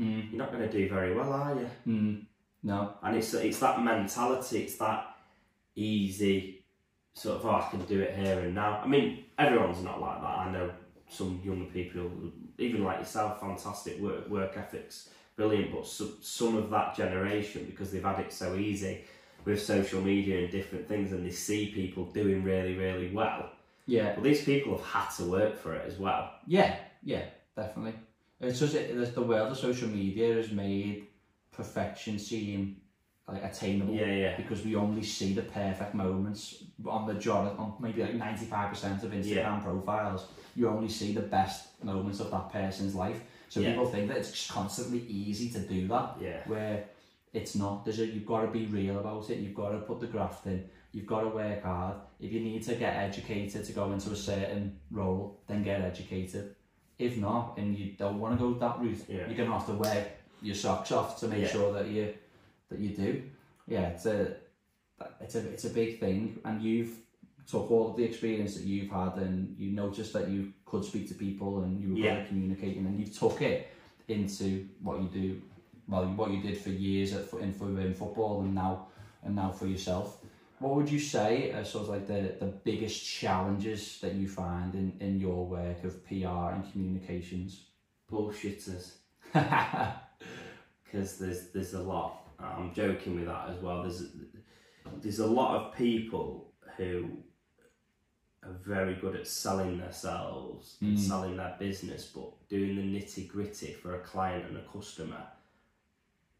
[0.00, 0.30] Mm.
[0.30, 1.70] you're not going to do very well, are you?
[1.86, 2.22] Mm.
[2.62, 2.94] No.
[3.02, 5.14] and it's it's that mentality, it's that
[5.76, 6.64] easy
[7.14, 8.80] sort of oh I can do it here and now.
[8.82, 10.38] I mean, everyone's not like that.
[10.38, 10.70] I know
[11.08, 12.10] some younger people,
[12.58, 15.72] even like yourself, fantastic work work ethics, brilliant.
[15.72, 19.04] But some some of that generation because they've had it so easy
[19.44, 23.50] with social media and different things, and they see people doing really really well.
[23.86, 24.14] Yeah.
[24.14, 26.32] But these people have had to work for it as well.
[26.46, 26.76] Yeah.
[27.02, 27.24] Yeah.
[27.56, 27.94] Definitely.
[28.40, 31.08] It's just it, the world of social media has made
[31.52, 32.76] perfection seem
[33.28, 33.94] like attainable.
[33.94, 38.14] Yeah, yeah, because we only see the perfect moments on the job on maybe like
[38.14, 39.60] 95% of Instagram Yeah.
[39.62, 40.26] profiles.
[40.56, 43.22] You only see the best moments of that person's life.
[43.48, 43.70] So Yeah.
[43.70, 46.16] people think that it's just constantly easy to do that.
[46.20, 46.86] Yeah, where
[47.32, 47.84] it's not.
[47.84, 49.38] There's a, you've got to be real about it.
[49.38, 50.68] You've got to put the graft in.
[50.92, 51.96] You've got to work hard.
[52.18, 56.56] If you need to get educated to go into a certain role then get educated
[57.00, 59.26] if not and you don't want to go that route Yeah.
[59.26, 60.06] you're going to have to wear
[60.42, 61.48] your socks off to make Yeah.
[61.48, 62.14] sure that you
[62.70, 63.22] that you do
[63.66, 64.36] yeah it's a
[65.20, 66.92] it's a it's a big thing and you've
[67.50, 71.08] took all of the experience that you've had and you noticed that you could speak
[71.08, 72.14] to people and you were Yeah.
[72.14, 73.68] good at communicating and you've took it
[74.08, 75.42] into what you do
[75.88, 78.86] well what you did for years at, in, for, in football and now
[79.24, 80.19] and now for yourself
[80.60, 84.74] what would you say are sort of like the, the biggest challenges that you find
[84.74, 87.64] in, in your work of PR and communications
[88.10, 88.92] bullshitters.
[90.84, 92.26] because there's there's a lot.
[92.38, 93.82] I'm joking with that as well.
[93.82, 94.02] There's
[95.00, 97.10] there's a lot of people who
[98.42, 100.98] are very good at selling themselves and Mm.
[100.98, 105.22] selling their business, but doing the nitty gritty for a client and a customer.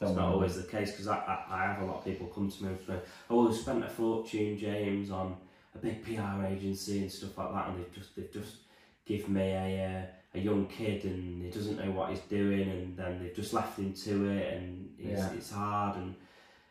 [0.00, 2.50] That's Don't always the case because I, I, I have a lot of people come
[2.50, 2.94] to me and say,
[3.28, 5.36] "Oh, we spent a fortune, James, on
[5.74, 8.56] a big PR agency and stuff like that, and they've just they've just
[9.04, 12.96] give me a uh, a young kid and he doesn't know what he's doing, and
[12.96, 15.32] then they've just left him to it, and it's, Yeah.
[15.32, 16.14] it's hard and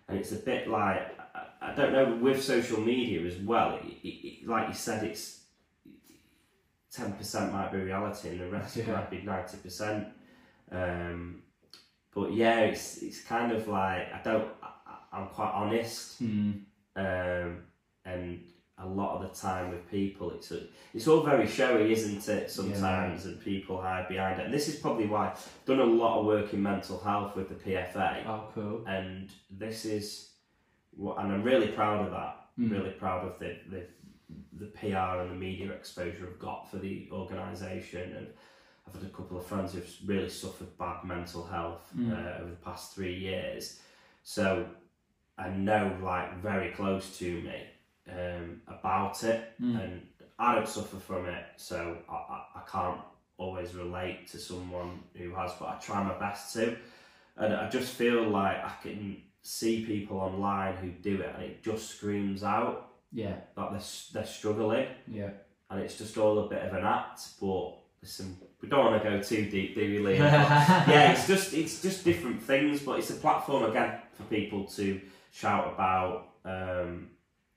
[0.07, 3.75] and it's a bit like I, I don't know with social media as well.
[3.75, 5.41] It, it, it, like you said, it's
[6.91, 8.91] ten percent might be reality, and the rest Yeah.
[8.93, 10.07] might be ninety percent.
[10.71, 11.43] Um,
[12.19, 14.47] but yeah, it's it's kind of like I don't.
[14.63, 14.67] I,
[15.11, 16.61] I'm quite honest, Mm.
[16.95, 17.57] um,
[18.05, 18.41] and
[18.77, 20.61] a lot of the time with people, it's a,
[20.93, 22.49] it's all very showy, isn't it?
[22.49, 24.45] Sometimes, and people hide behind it.
[24.45, 27.49] And this is probably why I've done a lot of work in mental health with
[27.49, 28.83] the PFA Oh, cool.
[28.87, 30.29] and this is
[30.91, 32.35] what and I'm really proud of that.
[32.59, 32.71] Mm.
[32.71, 33.81] Really proud of the, the
[34.61, 38.27] the PR and the media exposure I've got for the organisation and
[38.93, 42.11] I've had a couple of friends who've really suffered bad mental health Mm.
[42.11, 43.79] uh, over the past three years.
[44.23, 44.65] So
[45.37, 47.63] I know like very close to me
[48.11, 49.79] um, about it Mm.
[49.83, 53.01] and I don't suffer from it so I, I, I can't
[53.37, 56.75] always relate to someone who has but I try my best to
[57.37, 61.63] and I just feel like I can see people online who do it and it
[61.63, 63.81] just screams out Yeah, that they're,
[64.13, 65.29] they're struggling yeah.
[65.69, 69.09] and it's just all a bit of an act but listen we don't want to
[69.09, 70.19] go too deep do we Liam?
[70.87, 74.99] Yeah it's just it's just different things but it's a platform again for people to
[75.31, 77.09] shout about um,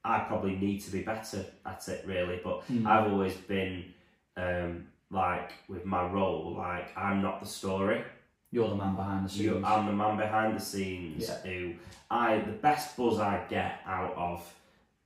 [0.04, 2.86] I probably need to be better at it really but Mm.
[2.86, 3.92] I've always been
[4.36, 8.02] um, like with my role like I'm not the story
[8.50, 9.44] You're the man behind the scenes.
[9.44, 11.38] you, I'm the man behind the scenes Yeah.
[11.50, 11.74] who
[12.10, 14.54] I the best buzz I get out of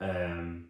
[0.00, 0.66] um,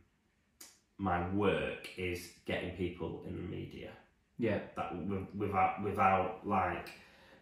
[0.99, 3.91] my work is getting people in the media
[4.39, 4.95] yeah, that
[5.37, 6.89] without without like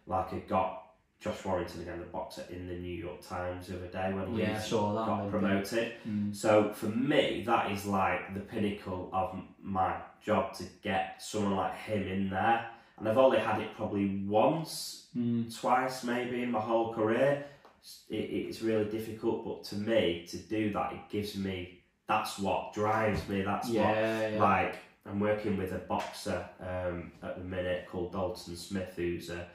[0.07, 0.83] like it got
[1.19, 4.53] Josh Warrington again the boxer in the New York Times the other day when yeah.
[4.53, 5.05] Leeds saw that.
[5.05, 6.35] got promoted Mm.
[6.35, 11.75] so for me, that is like the pinnacle of my job to get someone like
[11.75, 12.65] him in there.
[12.97, 15.53] And I've only had it probably once, Mm.
[15.59, 17.45] twice maybe in my whole career.
[17.81, 18.15] It's- It,
[18.47, 23.27] it's really difficult, but to me, to do that, it gives me, that's what drives
[23.29, 23.41] me.
[23.43, 24.43] That's what, Yeah, yeah.
[24.43, 24.75] like,
[25.07, 29.47] I'm working with a boxer um, at the minute called Dalton Smith, who's a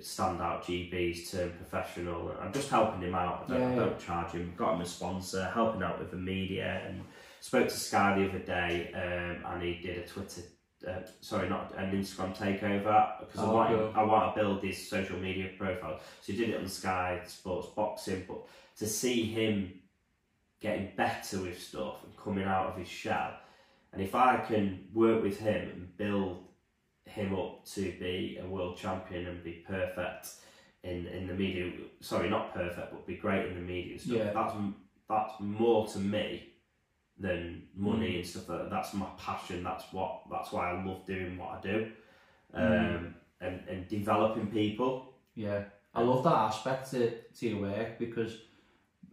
[0.00, 2.34] standout GB's turned professional.
[2.40, 3.44] I'm just helping him out.
[3.48, 4.52] I don't, Yeah, I don't charge him.
[4.56, 7.02] Got him a sponsor, helping out with the media, and
[7.40, 10.42] spoke to Sky the other day, um, and he did a Twitter.
[10.86, 13.92] Uh, sorry, not an Instagram takeover because I Oh, want cool.
[13.96, 15.98] I want to build his social media profile.
[16.20, 19.72] So he did it on Sky Sports Boxing, but to see him
[20.60, 23.32] getting better with stuff and coming out of his shell,
[23.94, 26.44] and if I can work with him and build
[27.06, 30.28] him up to be a world champion and be perfect
[30.82, 34.32] in, in the media, sorry, not perfect, but be great in the media stuff, Yeah.
[34.32, 34.54] that's,
[35.08, 36.48] that's more to me
[37.18, 38.70] than money and stuff like that.
[38.70, 39.62] That's my passion.
[39.62, 40.22] That's what.
[40.30, 41.90] That's why I love doing what I do,
[42.54, 45.12] um, and and developing people.
[45.36, 45.62] Yeah,
[45.94, 48.36] I love that aspect to, to your work because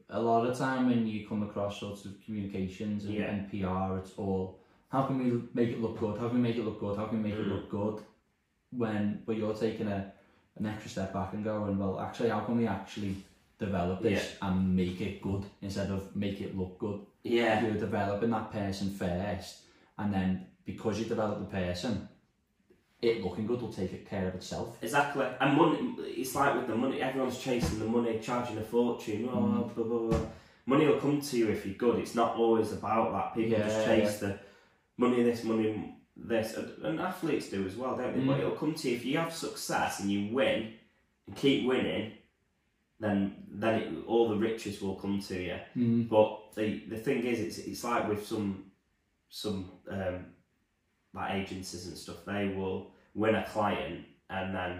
[0.09, 3.25] a lot of time when you come across sorts of communications and, Yeah.
[3.25, 4.60] and PR, it's all
[4.91, 6.19] how can we make it look good?
[6.19, 6.97] How can we make it look good?
[6.97, 7.51] How can we make it Mm.
[7.55, 8.03] look good?
[8.71, 10.11] When but you're taking a
[10.57, 13.15] an extra step back and going, well, actually, how can we actually
[13.57, 16.99] develop this and make it good instead of make it look good?
[17.23, 19.61] Yeah, You're developing that person first,
[19.97, 22.07] and then because you develop the person,
[23.01, 24.77] it looking good will take care of itself.
[24.81, 25.25] exactly.
[25.39, 25.95] And money.
[25.99, 27.01] It's like with the money.
[27.01, 29.27] Everyone's chasing the money, charging a fortune.
[29.31, 29.75] Oh, Mm.
[29.75, 30.19] blah, blah, blah.
[30.65, 31.97] Money will come to you if you're good.
[31.99, 33.33] It's not always about that.
[33.35, 34.37] People just Yeah, chase the
[35.01, 35.23] money.
[35.23, 35.97] This money.
[36.15, 38.23] This and athletes do as well, don't they?
[38.29, 38.39] But Mm.
[38.39, 40.59] it'll come to you if you have success and you win
[41.27, 42.11] and keep winning.
[42.99, 43.17] Then,
[43.49, 45.57] then it, all the riches will come to you.
[45.75, 46.07] Mm.
[46.09, 48.49] But the the thing is, it's it's like with some
[49.29, 49.59] some
[49.89, 50.17] um,
[51.17, 52.19] like agencies and stuff.
[52.25, 54.71] They will win a client and then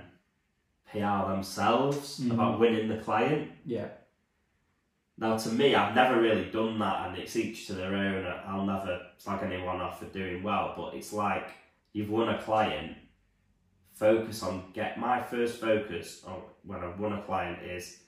[0.92, 2.32] PR themselves Mhm.
[2.34, 3.52] about winning the client.
[3.66, 3.90] Yeah.
[5.22, 8.26] Now, to me, I've never really done that, and it's each to their own.
[8.48, 11.48] I'll never slag anyone off for doing well, but it's like
[11.94, 12.98] you've won a client.
[13.94, 18.00] Focus on get my first focus on when I've won a client is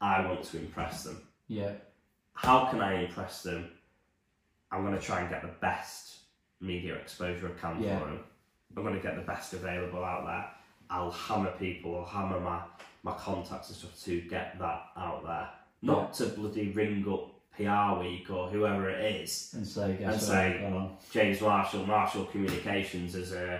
[0.00, 1.72] I want to impress them Yeah.
[2.34, 3.68] how can I impress them?
[4.70, 6.20] I'm going to try and get the best
[6.60, 7.98] media exposure I can Yeah.
[7.98, 8.20] for them.
[8.76, 10.48] I'm going to get the best available out there.
[10.88, 12.60] I'll hammer people, I'll hammer my,
[13.02, 15.48] my contacts and stuff to get that out there.
[15.82, 19.52] Not to bloody ring up PR week or whoever it is.
[19.54, 20.88] And say, guess And say-.
[21.12, 23.58] James Marshall, Marshall Communications has uh,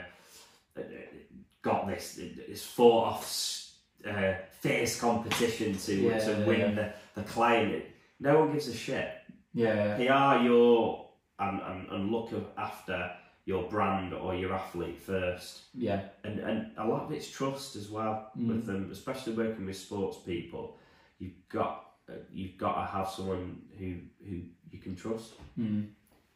[1.63, 2.19] got this,
[2.49, 3.67] this fought off
[4.07, 7.85] uh, fierce competition to, Yeah, to yeah, win the, the client.
[8.19, 9.11] No one gives a shit.
[9.53, 9.97] Yeah.
[9.97, 11.07] PR your
[11.39, 13.11] and, and, and look after
[13.47, 15.63] your brand or your athlete first.
[15.75, 16.03] Yeah.
[16.23, 18.49] And and a lot of it's trust as well Mm.
[18.49, 20.77] with them, especially working with sports people.
[21.19, 21.90] You've got
[22.33, 23.97] you've got to have someone who
[24.27, 24.41] who
[24.71, 25.35] you can trust.
[25.59, 25.89] Mm.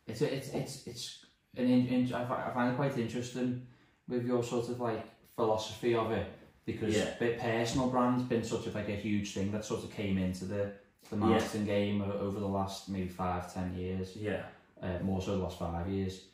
[0.07, 1.25] It's a, it's it's it's
[1.57, 3.67] an in, in, I, fi- I find it quite interesting
[4.09, 5.05] with your sort of like
[5.37, 6.27] philosophy of it
[6.67, 7.15] because Yeah.
[7.39, 10.73] personal brand's been such of like a huge thing that sort of came into the
[11.11, 11.25] the Yeah.
[11.27, 14.45] marketing game over the last maybe five ten years, Yeah.
[14.83, 16.27] uh, more so the last five years.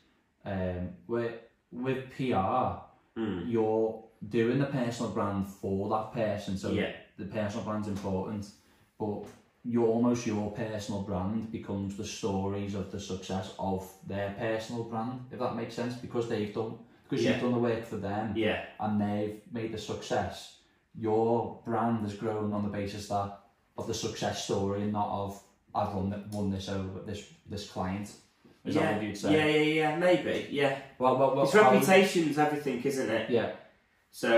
[0.45, 1.33] Um, where
[1.71, 2.79] with PR,
[3.17, 3.51] Mm.
[3.51, 6.91] you're doing the personal brand for that person, so Yeah.
[7.17, 8.49] the personal brand's important,
[9.01, 9.25] but
[9.63, 15.19] your almost your personal brand becomes the stories of the success of their personal brand,
[15.31, 16.73] if that makes sense, because they've done
[17.03, 17.31] because Yeah.
[17.31, 18.59] you've done the work for them Yeah.
[18.79, 20.35] and they've made the success.
[20.95, 23.39] Your brand has grown on the basis that
[23.77, 25.43] of the success story and not of
[25.73, 27.21] I've won, won this over this
[27.53, 28.07] this client.
[28.65, 28.81] Is yeah.
[28.81, 29.31] that what you'd say?
[29.37, 30.47] Yeah, yeah, yeah, maybe.
[30.51, 30.73] Yeah.
[30.99, 33.29] Well, well, well, It's reputation's everything, isn't it?
[33.37, 33.51] Yeah,
[34.11, 34.31] So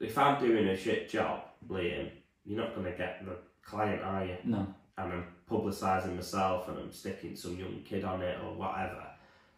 [0.00, 1.36] if I'm doing a shit job,
[1.68, 2.10] Liam,
[2.44, 3.36] you're not going to get the
[3.70, 4.36] client, are you?
[4.44, 4.66] no.
[4.98, 9.02] And I'm publicising myself and I'm sticking some young kid on it or whatever.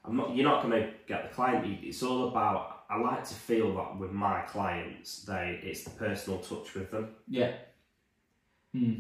[0.04, 0.34] I'm not.
[0.34, 1.66] You're not going to get the client.
[1.82, 2.84] It's all about.
[2.88, 7.08] I like to feel that with my clients, they it's the personal touch with them.
[7.28, 7.52] Yeah.
[8.72, 8.94] Hmm.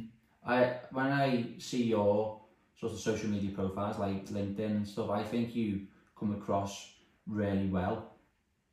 [0.46, 2.40] I when I see your
[2.78, 5.82] sort of social media profiles like LinkedIn and stuff, I think you
[6.18, 6.92] come across
[7.26, 8.12] really well.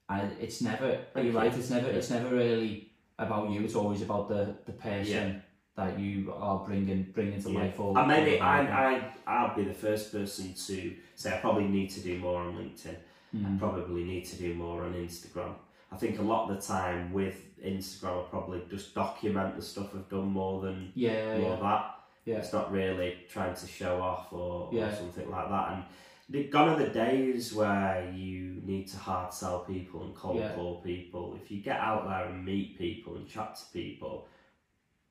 [0.10, 1.32] And it's never you're you.
[1.32, 5.44] right, it's never it's never really about you, it's always about the, the person
[5.80, 7.60] that you are bringing bringing to Yeah.
[7.60, 8.58] life or And maybe I,
[8.96, 12.54] I, I'll be the first person to say I probably need to do more on
[12.60, 12.96] LinkedIn.
[13.32, 13.46] Hmm.
[13.46, 15.54] I probably need to do more on Instagram.
[15.92, 19.96] I think a lot of the time with Instagram, I probably just document the stuff
[19.96, 21.96] I've done more than yeah, more yeah, of that.
[22.26, 22.36] yeah.
[22.38, 24.90] It's not really trying to show off or, Yeah.
[24.90, 25.66] or something like that.
[25.74, 25.84] And
[26.30, 30.52] the, gone are the days where you need to hard sell people and cold Yeah.
[30.54, 31.38] call people.
[31.42, 34.28] If you get out there and meet people and chat to people,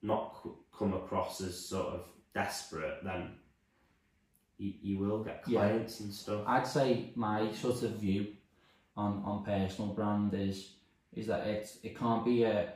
[0.03, 3.32] not c- come across as sort of desperate, then
[4.59, 5.61] you, you will get Yeah.
[5.68, 6.42] clients and stuff.
[6.46, 8.28] I'd say my sort of view
[8.96, 10.72] on, on personal brand is
[11.14, 12.72] is that it it can't be a,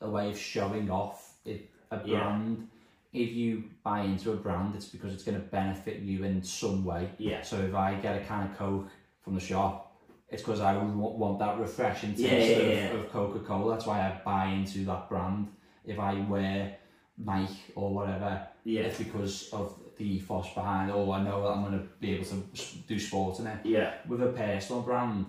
[0.00, 2.20] a way of showing off it, a Yeah.
[2.20, 2.68] brand.
[3.12, 6.84] If you buy into a brand, it's because it's going to benefit you in some
[6.84, 7.10] way.
[7.18, 7.42] Yeah.
[7.42, 8.88] So if I get a can of Coke
[9.20, 9.96] from the shop,
[10.28, 12.90] it's because I want that refreshing taste Yeah, yeah, yeah.
[12.92, 13.74] of, of Coca Cola.
[13.74, 15.48] That's why I buy into that brand.
[15.90, 16.76] If I wear
[17.18, 18.82] Nike or whatever, Yeah.
[18.82, 20.90] it's because of the ethos behind.
[20.90, 22.42] Oh, I know that I'm going to be able to
[22.86, 23.58] do sport in it.
[23.64, 23.94] Yeah.
[24.08, 25.26] With a personal brand,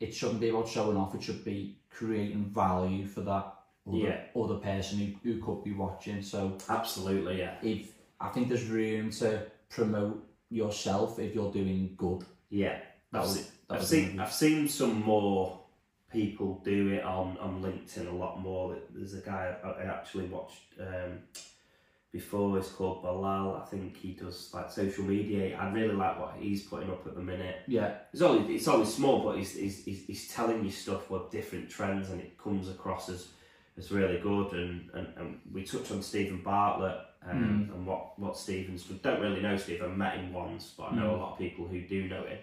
[0.00, 1.14] it shouldn't be about showing off.
[1.14, 3.54] It should be creating value for that
[3.86, 4.20] other, Yeah.
[4.34, 6.22] other person who, who could be watching.
[6.22, 7.56] So Absolutely, yeah.
[7.62, 12.24] if I think there's room to promote yourself if you're doing good.
[12.50, 12.78] Yeah.
[13.12, 15.60] That I've, would- se- that I've seen I've seen some more
[16.12, 18.76] people do it on, on LinkedIn a lot more.
[18.94, 21.18] There's a guy I I actually watched um,
[22.12, 22.58] before.
[22.58, 23.60] It's called Balal.
[23.60, 25.56] I think he does like social media.
[25.56, 27.56] I really like what he's putting up at the minute.
[27.66, 31.30] Yeah, It's only it's only small, but he's he's, he's, he's telling you stuff with
[31.30, 33.28] different trends, and it comes across as
[33.76, 34.52] as really good.
[34.52, 36.98] And, and, and we touched on Steven Bartlett
[37.28, 38.84] um, and what what Steven's.
[38.84, 39.82] Don't really know Steve.
[39.82, 42.38] I met him once, but I know a lot of people who do know him.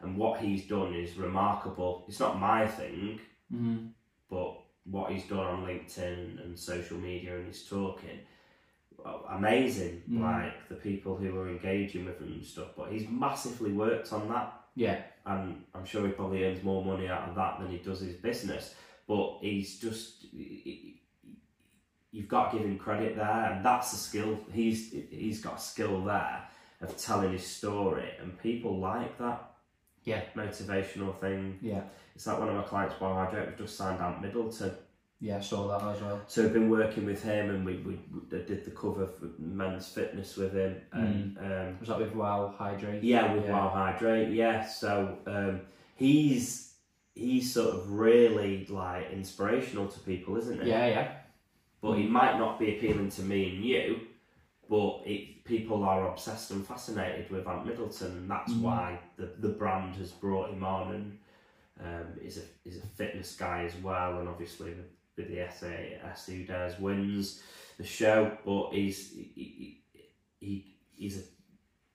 [0.00, 2.04] And what he's done is remarkable.
[2.08, 3.20] It's not my thing,
[3.52, 3.86] mm-hmm.
[4.30, 8.20] but what he's done on LinkedIn and social media and his talking,
[9.28, 10.02] amazing.
[10.10, 10.20] Mm.
[10.20, 12.68] Like the people who are engaging with him and stuff.
[12.76, 17.08] But he's massively worked on that yeah, and I'm sure he probably earns more money
[17.08, 18.74] out of that than he does his business.
[19.06, 20.26] But he's just
[22.12, 24.38] you've got to give him credit there, and that's a skill.
[24.52, 26.44] He's he's got a skill there
[26.80, 29.49] of telling his story, and people like that
[30.04, 31.58] yeah, motivational thing.
[31.60, 31.82] yeah,
[32.14, 34.72] It's like one of my clients, Well, I don't just signed Ant Middleton,
[35.20, 35.36] yeah.
[35.36, 36.22] I saw that as well.
[36.26, 39.88] so we've been working with him, and we, we, we did the cover for Men's
[39.88, 43.02] Fitness with him, and um, Was that with Wow Hydrate?
[43.02, 43.52] Yeah, with yeah.
[43.52, 44.66] Wow Hydrate, yeah.
[44.66, 45.60] So um,
[45.96, 46.74] he's
[47.14, 50.70] he's sort of really like inspirational to people, isn't he?
[50.70, 51.12] Yeah, yeah,
[51.82, 54.00] But he might not be appealing to me and you,
[54.70, 58.60] but it, people are obsessed and fascinated with Ant Middleton, and that's Mhm.
[58.62, 61.18] why the, the brand has brought him on and
[61.82, 66.26] um, is a is a fitness guy as well, and obviously with, with the SAS
[66.26, 67.42] who dares wins
[67.78, 69.82] the show, but he's he, he,
[70.46, 71.22] he he's a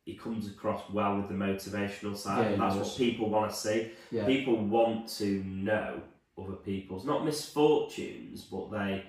[0.05, 2.87] he comes across well with the motivational side, Yeah, and that's does.
[2.89, 3.91] what people want to see.
[4.11, 4.25] yeah.
[4.25, 6.01] People want to know
[6.37, 9.03] other people's not misfortunes, but they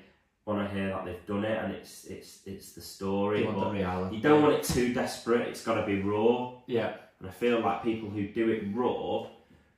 [0.46, 3.40] want to hear that they've done it, and it's it's it's the story.
[3.40, 4.16] You want the reality.
[4.16, 5.48] you don't want it too desperate.
[5.48, 6.52] It's got to be raw.
[6.66, 9.26] Yeah, And I feel like people who do it raw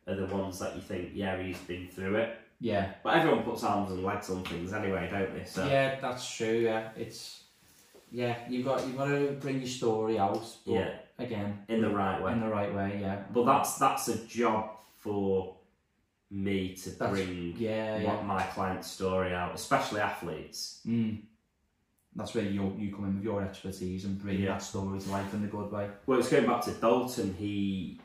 [0.06, 2.36] are the ones that you think, yeah, he's been through it.
[2.60, 5.44] Yeah, But everyone puts arms and legs on things anyway, don't they?
[5.44, 6.58] So yeah, that's true.
[6.58, 7.44] Yeah, it's
[8.10, 10.44] yeah, You've got you've got to bring your story out.
[10.66, 10.90] But Yeah.
[11.18, 12.32] again, in the right way.
[12.32, 12.98] in the right way.
[13.00, 15.54] Yeah, But that's that's a job for
[16.30, 18.22] me to That's- bring yeah, yeah.
[18.22, 20.80] my client's story out, especially athletes.
[20.86, 21.22] Mm.
[22.16, 24.52] That's where you you come in with your expertise and bring Yeah.
[24.52, 25.88] that story to life in a good way.
[26.06, 27.34] Well, it's going back to Dalton.
[27.34, 28.00] He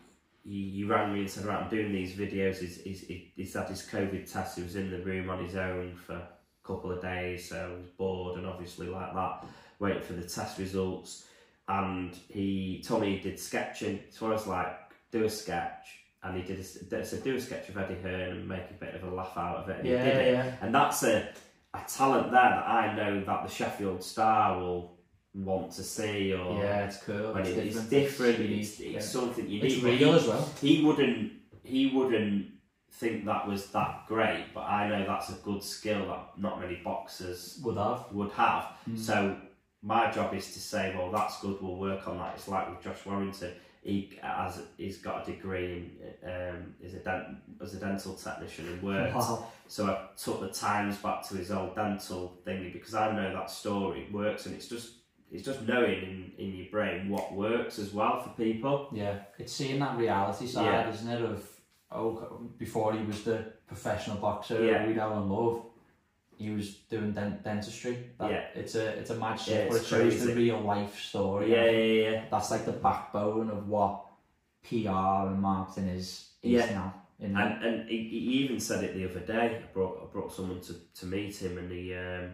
[0.46, 2.58] he, he rang me and said, "Right, I'm doing these videos.
[2.60, 4.58] He's, he's, he- he's had his COVID test.
[4.58, 6.28] He was in the room on his own for a
[6.64, 9.46] couple of days, so he was bored and obviously like that,
[9.80, 11.26] waiting for the test results.
[11.70, 14.02] And he told me he did sketching.
[14.10, 14.78] So I was like,
[15.12, 16.03] do a sketch.
[16.24, 18.96] And he did a, said, do a sketch of Eddie Hearn and make a bit
[18.96, 19.80] of a laugh out of it.
[19.80, 20.34] And he did it.
[20.34, 20.56] yeah.
[20.62, 21.28] And that's a,
[21.74, 24.98] a talent there that I know that the Sheffield Star will
[25.34, 27.36] want to see or Yeah, it's cool.
[27.38, 27.76] It's it- different.
[27.76, 29.00] it's different, it's, it's yeah.
[29.00, 29.74] something unique.
[29.74, 30.50] It's real he, as well.
[30.62, 31.32] he wouldn't
[31.64, 32.48] he wouldn't
[32.92, 36.76] think that was that great, but I know that's a good skill that not many
[36.84, 38.06] boxers Would have.
[38.12, 38.68] would have.
[38.90, 39.00] Mm.
[39.00, 39.38] So
[39.82, 41.58] my job is to say, well, that's good.
[41.62, 42.36] We'll work on that.
[42.36, 43.54] It's like with Josh Warrington.
[43.84, 45.92] He has he's got a degree
[46.24, 47.26] in um, is a dent,
[47.62, 49.14] as a dental technician and worked.
[49.16, 49.48] Wow.
[49.68, 53.50] So I took the times back to his old dental thingy because I know that
[53.52, 54.94] story works and it's just
[55.32, 58.88] it's just knowing in, in your brain what works as well for people.
[58.94, 60.90] Yeah, it's seeing that reality side, Yeah.
[60.90, 61.22] isn't it?
[61.22, 61.50] Of
[61.92, 64.88] oh, before he was the professional boxer Yeah.
[64.88, 65.66] we know and love,
[66.38, 68.12] he was doing dent- dentistry.
[68.20, 68.46] That, Yeah.
[68.56, 71.52] it's a it's a mad Yeah, shift, but it it's shows the real life story.
[71.52, 72.26] Yeah, yeah, yeah.
[72.32, 74.06] that's like the backbone of what
[74.64, 76.74] PR and marketing is, is Yeah.
[76.74, 76.94] now.
[77.20, 79.62] In And and he, he even said it the other day.
[79.64, 82.32] I brought I brought someone to, to meet him, and he um,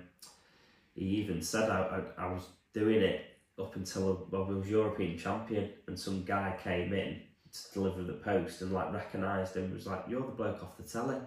[0.96, 2.44] he even said I, I, I was
[2.74, 3.26] doing it
[3.60, 7.22] up until I was European champion, and some guy came in
[7.52, 9.74] to deliver the post and like recognised him.
[9.74, 11.18] Was like, "You're the bloke off the telly.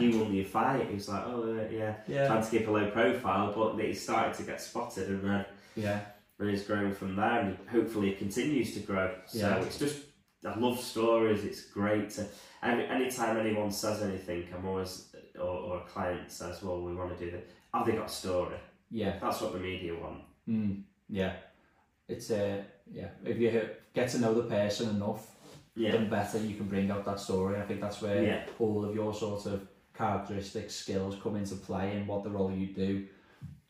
[0.00, 2.70] you won your fight." He was like, "Oh uh, yeah." yeah, Trying to keep a
[2.70, 5.44] low profile, but he started to get spotted, and then
[5.76, 6.00] yeah,
[6.38, 9.10] and he's grown from there, and hopefully it continues to grow.
[9.26, 9.56] So Yeah.
[9.62, 9.98] it's just
[10.44, 11.44] I love stories.
[11.44, 12.26] It's great to
[12.62, 17.16] any anytime anyone says anything, I'm always or, or a client says, "Well, we want
[17.16, 18.56] to do that." Have they got a story?
[18.90, 19.18] yeah.
[19.18, 20.20] That's what the media want.
[20.46, 21.32] Mm, yeah,
[22.08, 22.62] it's uh,
[22.92, 23.08] yeah.
[23.24, 25.26] If you get to know the person enough,
[25.74, 27.58] Yeah, then better you can bring out that story.
[27.60, 28.44] I think that's where Yeah.
[28.58, 32.68] all of your sort of characteristics, skills come into play and what the role you
[32.74, 33.06] do.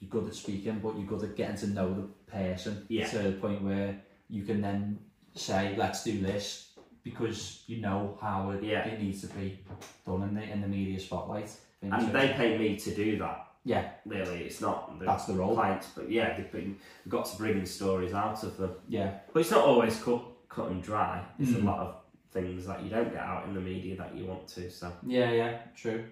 [0.00, 3.06] You're good at speaking, but you're good at getting to know the person Yeah.
[3.06, 4.98] to the point where you can then
[5.34, 6.72] say, "Let's do this,"
[7.04, 8.86] because you know how it, Yeah.
[8.86, 9.58] it needs to be
[10.04, 11.50] done in the in the media spotlight.
[11.82, 13.48] And they pay me to do that.
[13.64, 15.54] yeah, Really, it's not the that's the role.
[15.54, 18.72] clients, but yeah, they've been, we've got to bring the stories out of them.
[18.88, 20.20] Yeah, But it's not always cut
[20.54, 21.24] cut and dry.
[21.38, 21.62] There's Mm.
[21.62, 21.94] a lot of
[22.30, 24.70] things that you don't get out in the media that you want to.
[24.70, 25.58] So yeah, yeah.
[25.76, 26.04] True.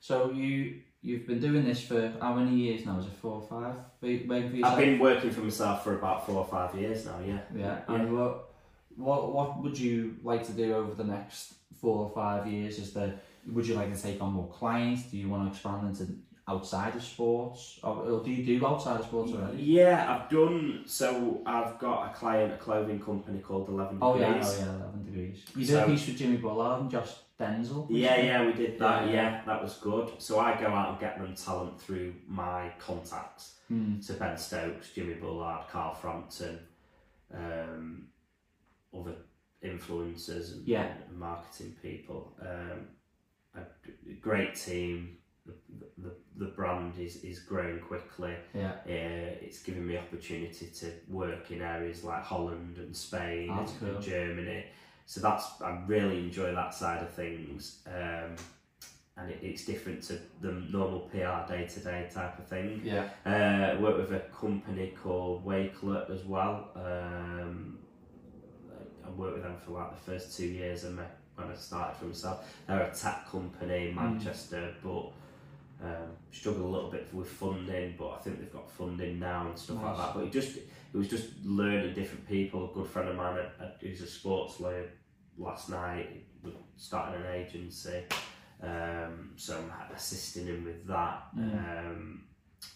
[0.00, 2.98] So you you've been doing this for how many years now?
[2.98, 3.74] Is it four or five?
[4.02, 7.18] I've been working for myself for about four or five years now.
[7.24, 7.40] Yeah.
[7.54, 7.80] Yeah.
[7.88, 7.94] Yeah.
[7.94, 8.50] And what
[8.96, 12.78] what what would you like to do over the next four or five years?
[12.78, 13.14] Is there
[13.54, 15.04] would you like to take on more clients?
[15.10, 16.04] Do you want to expand into
[16.48, 19.62] outside of sports, or, or do you do outside of sports already?
[19.62, 20.82] Yeah, I've done.
[20.86, 24.02] So I've got a client, a clothing company called Eleven Degrees.
[24.02, 25.44] oh yeah, oh yeah, eleven degrees.
[25.54, 27.86] You did So- a piece with Jimmy Bullard and Josh Denzel.
[27.90, 29.06] Yeah, yeah, we did that.
[29.06, 29.42] Yeah, Yeah, yeah.
[29.46, 30.10] that was good.
[30.18, 33.56] So I go out and get them talent through my contacts.
[33.68, 34.00] Hmm.
[34.00, 36.58] So Ben Stokes, Jimmy Bullard, Carl Frampton,
[37.32, 38.08] um,
[38.98, 39.14] other
[39.62, 40.86] influencers and, Yeah.
[41.08, 42.34] and marketing people.
[42.40, 42.88] Um,
[43.54, 45.17] a great team.
[45.98, 48.34] The, the, brand is, is growing quickly.
[48.54, 48.72] Yeah.
[48.86, 53.88] Uh, it's given me opportunity to work in areas like Holland and Spain and, cool.
[53.96, 54.64] and Germany.
[55.06, 57.80] So that's I really enjoy that side of things.
[57.86, 58.36] Um,
[59.18, 62.82] and it, it's different to the normal PR day to day type of thing.
[62.84, 63.08] Yeah.
[63.26, 66.70] Uh, I work with a company called Wakelet as well.
[66.76, 67.78] Um,
[69.04, 71.04] I worked with them for like the first two years of my,
[71.36, 72.54] when I started for myself.
[72.66, 75.12] They're a tech company in Manchester, but
[75.82, 77.94] um, struggle a little bit with funding.
[77.98, 80.14] But I think they've got funding now and stuff like that.
[80.14, 82.70] But it just it was just learning different people.
[82.70, 84.86] A good friend of mine uh, uh, who's a sports lawyer
[85.36, 88.04] last night was starting an agency.
[88.62, 91.28] Um, so I'm assisting him with that.
[91.36, 91.88] Mm.
[91.90, 92.22] Um,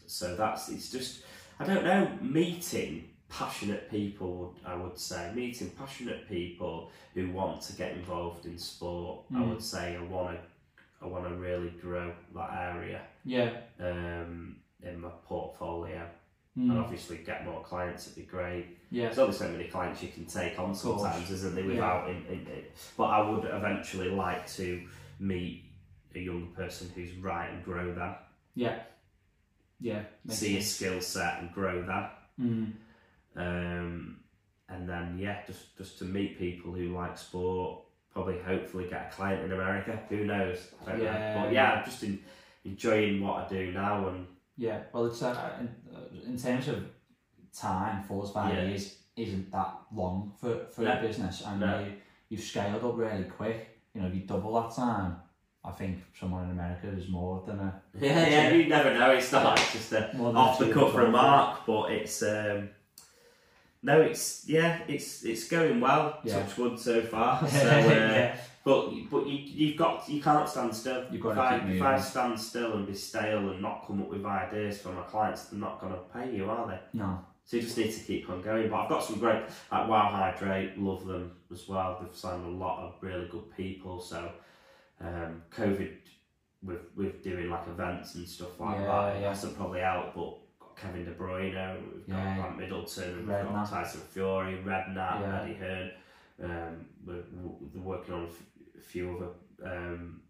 [0.07, 1.22] so that's it's just
[1.59, 4.55] I don't know meeting passionate people.
[4.64, 9.24] I would say meeting passionate people who want to get involved in sport.
[9.34, 9.48] I Mm.
[9.48, 10.42] would say I want to
[11.03, 13.50] I want to really grow that area Yeah.
[13.80, 16.09] um, in my portfolio.
[16.55, 16.84] and Mm.
[16.84, 18.07] obviously get more clients.
[18.09, 18.76] It'd be great.
[18.90, 19.07] Yeah.
[19.07, 21.64] There's only so many clients you can take on sometimes, isn't there?
[21.64, 21.70] Yeah.
[21.70, 24.86] Without in, in, in, but I would eventually like to
[25.18, 25.64] meet
[26.14, 28.82] a young person who's right and grow that, Yeah.
[29.80, 30.03] Yeah.
[30.28, 30.66] see sense.
[30.66, 32.18] skill set and grow that.
[32.38, 32.72] Mm.
[33.34, 34.20] Um,
[34.68, 37.82] and then yeah, just just to meet people who like sport,
[38.12, 39.98] probably hopefully get a client in America.
[40.08, 40.58] Who knows?
[40.86, 41.42] Yeah, know.
[41.44, 42.18] But yeah, I'm just in,
[42.64, 44.80] enjoying what I do now, and Yeah.
[44.92, 46.84] Well, it's uh, in, uh, in terms of
[47.56, 48.64] time, four to five Yeah.
[48.68, 50.98] years isn't that long for for No.
[50.98, 51.80] a business, and No.
[51.80, 51.92] you
[52.28, 53.80] you've scaled up really quick.
[53.94, 55.16] You know, if you double that time,
[55.64, 59.10] I think someone in America is more than a yeah, yeah, you never know.
[59.10, 62.70] It's not it's just a off the cuff remark, but it's um,
[63.82, 66.20] no, it's yeah, it's it's going well.
[66.24, 66.40] Yeah.
[66.42, 67.46] Touch wood so far.
[67.48, 68.36] So, uh, yeah.
[68.64, 71.04] but but you you've got you can't stand still.
[71.10, 74.02] You've got if to I, if I stand still and be stale and not come
[74.02, 76.80] up with ideas for my clients, they're not going to pay you, are they?
[76.98, 77.18] No.
[77.44, 78.70] So you just need to keep on going.
[78.70, 81.98] But I've got some great like Wow Hydrate, love them as well.
[82.00, 84.00] They've signed a lot of really good people.
[84.00, 84.30] So
[85.00, 85.90] um, COVID
[86.62, 89.28] with with doing like events and stuff like Yeah, that yeah.
[89.30, 90.14] hasn't probably helped.
[90.14, 90.38] But
[90.82, 92.36] Kevin De Bruyne, we've got Yeah.
[92.36, 93.52] Grant Middleton, we've Redknapp.
[93.52, 95.40] got Tyson Fury, Redknapp, Yeah.
[95.42, 95.90] Eddie Hearn.
[96.42, 97.22] Um, we're,
[97.74, 98.28] we're working on
[98.76, 99.30] a few other
[99.64, 100.22] um,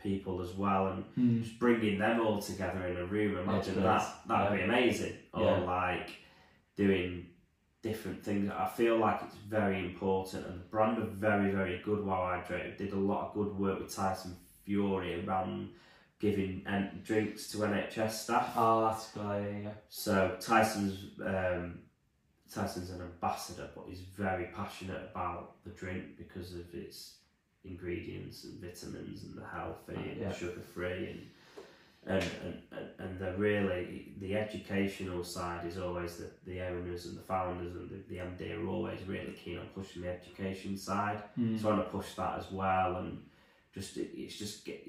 [0.00, 1.42] people as well, and Mm.
[1.42, 3.36] just bringing them all together in a room.
[3.38, 3.82] Imagine great.
[3.84, 4.14] that.
[4.28, 5.14] That would be amazing.
[5.34, 5.58] Or Yeah.
[5.58, 6.10] like
[6.76, 7.26] doing
[7.82, 8.50] different things.
[8.50, 12.04] I feel like it's very important, and the brand are very, very good.
[12.04, 15.70] Wow Hydrate did a lot of good work with Tyson Fury around
[16.18, 18.52] giving and drinks to NHS staff.
[18.56, 19.62] Oh, that's good.
[19.64, 19.70] Yeah.
[19.88, 21.80] So Tyson's um,
[22.52, 27.16] Tyson's an ambassador, but he's very passionate about the drink because of its
[27.64, 30.32] ingredients and vitamins and the healthy and Yeah.
[30.32, 31.26] sugar free and
[32.08, 32.22] and,
[32.70, 37.74] and, and they're really the educational side is always the, the owners and the founders
[37.74, 41.60] and the, the MD are always really keen on pushing the education side Mm.
[41.60, 43.18] trying to push that as well and
[43.74, 44.86] just it, it's just get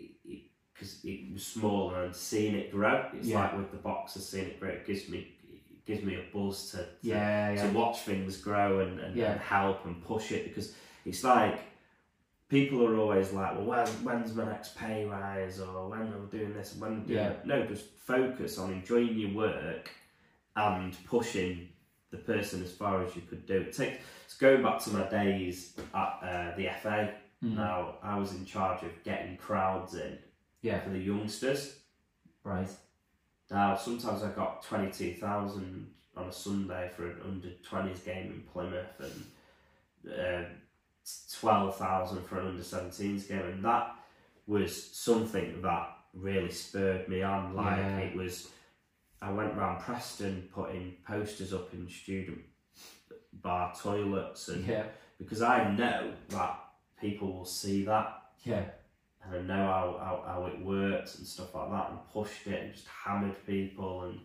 [0.77, 3.41] because it, was smaller and seeing it grow it's Yeah.
[3.41, 6.71] like with the boxer seeing it grow it gives me it gives me a buzz
[6.71, 7.67] to, to, Yeah, yeah.
[7.67, 9.31] to watch things grow and, and, Yeah.
[9.31, 10.73] and help and push it because
[11.05, 11.59] it's like
[12.49, 16.53] people are always like well when, when's my next pay rise or when I'm doing
[16.53, 17.33] this when I'm doing Yeah.
[17.45, 19.89] no just focus on enjoying your work
[20.55, 21.69] and pushing
[22.09, 25.07] the person as far as you could do it take it's going back to my
[25.09, 27.13] days at uh, the FA
[27.43, 27.53] Mm.
[27.55, 30.17] now I was in charge of getting crowds in
[30.61, 30.79] Yeah.
[30.81, 31.79] for the youngsters
[32.43, 32.69] Right.
[33.51, 38.99] now, sometimes I got 22,000 on a Sunday for an under 20s game in Plymouth
[38.99, 40.45] and uh,
[41.39, 43.95] 12,000 for an under 17s game, and that
[44.45, 47.55] was something that really spurred me on.
[47.55, 47.97] Like, Yeah.
[47.99, 48.49] it was,
[49.21, 52.39] I went around Preston putting posters up in student
[53.33, 54.85] bar toilets, and Yeah.
[55.17, 56.59] because I know that
[56.99, 58.69] people will see that Yeah.
[59.31, 62.63] And I know how, how, how it works and stuff like that and pushed it
[62.63, 64.19] and just hammered people and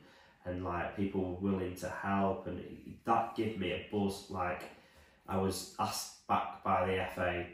[0.44, 4.62] and like people were willing to help and it, that gave me a buzz like
[5.28, 7.44] I was asked back by the FA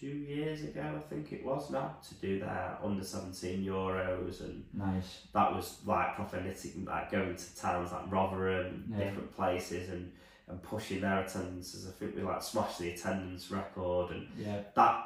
[0.00, 4.64] two years ago I think it was now to do their under 17 Euros and
[4.72, 5.22] Nice.
[5.34, 9.04] that was like knitting like going to towns like Rotherham Yeah.
[9.04, 10.10] different places and
[10.48, 14.62] and pushing their attendances I think we like smashed the attendance record and Yeah.
[14.74, 15.04] that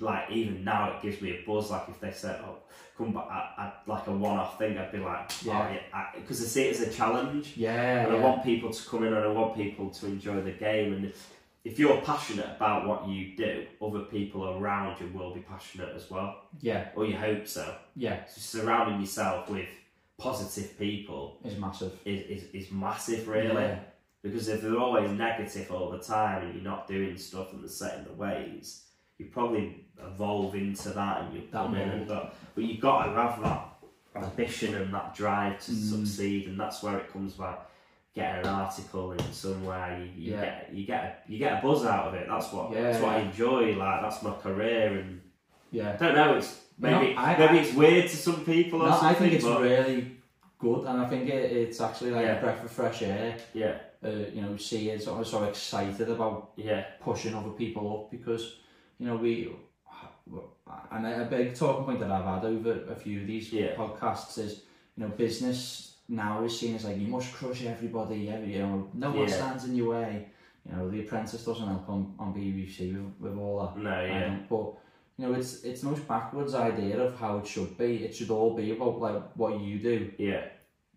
[0.00, 2.56] like even now it gives me a buzz like if they said oh
[2.98, 5.68] come back at, at like a one-off thing I'd be like Yeah.
[5.68, 8.06] oh yeah because I, see it as a challenge Yeah.
[8.06, 10.92] and I want people to come in and I want people to enjoy the game
[10.94, 11.12] and
[11.64, 16.10] if you're passionate about what you do other people around you will be passionate as
[16.10, 16.88] well Yeah.
[16.96, 18.24] or you hope so Yeah.
[18.26, 19.68] so surrounding yourself with
[20.18, 21.92] positive people is massive.
[22.04, 23.78] is, is, is massive really Yeah.
[24.22, 27.68] because if they're always negative all the time and you're not doing stuff and they're
[27.68, 28.85] setting the ways,
[29.18, 33.04] you probably evolve into that and you That come in and but but you've got
[33.06, 33.72] to have that
[34.24, 35.90] ambition and that drive to Mm.
[35.90, 37.54] succeed and that's where it comes by
[38.14, 40.40] getting an article in somewhere you, you Yeah.
[40.40, 43.02] get you get a, you get a buzz out of it that's what Yeah, that's
[43.02, 45.20] what I enjoy like that's my career and
[45.72, 45.92] Yeah.
[45.92, 49.14] I don't know it's maybe I- maybe I- it's weird to some people No, I
[49.14, 50.12] think it's really
[50.58, 52.38] good, and I think it, it's actually like Yeah.
[52.38, 53.36] a breath of fresh air.
[53.54, 57.82] yeah Uh, you know, see, it's I was so excited about yeah pushing other people
[57.94, 58.44] up because
[58.98, 59.54] you know we
[60.90, 63.74] and a big talking point that I've had over a few of these Yeah.
[63.76, 64.62] podcasts is
[64.96, 68.88] you know business now is seen as like you must crush everybody every you know
[68.94, 69.34] no one Yeah.
[69.34, 70.26] stands in your way
[70.64, 74.36] you know the apprentice doesn't help on, on BBC with, with all that no yeah
[74.48, 74.74] but
[75.18, 78.30] you know it's it's the most backwards idea of how it should be it should
[78.30, 80.44] all be about like what you do yeah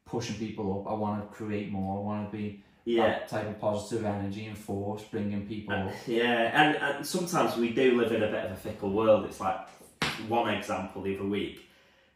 [0.06, 0.92] pushing people up.
[0.92, 2.00] I want to create more.
[2.00, 2.64] I want to be
[2.96, 3.08] Yeah.
[3.08, 5.92] that type of positive energy and force, bringing people up.
[6.08, 9.26] Yeah, and, and sometimes we do live in a bit of a fickle world.
[9.26, 9.68] It's like
[10.28, 11.70] one example the other week.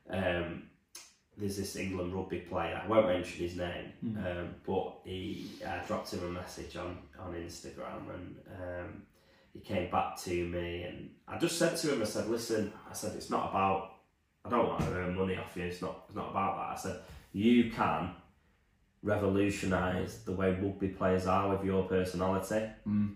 [0.10, 0.64] Um,
[1.38, 2.80] there's this England rugby player.
[2.84, 7.34] I won't mention his name, um, but he uh, dropped him a message on on
[7.34, 9.04] Instagram, and um,
[9.54, 12.94] he came back to me, and I just said to him, I said, "Listen, I
[12.94, 13.96] said it's not about.
[14.46, 15.64] I don't want to earn money off you.
[15.64, 16.04] It's not.
[16.08, 16.78] It's not about that.
[16.78, 17.02] I said
[17.32, 18.12] you can."
[19.04, 22.70] Revolutionise the way rugby players are with your personality.
[22.88, 23.16] Mm.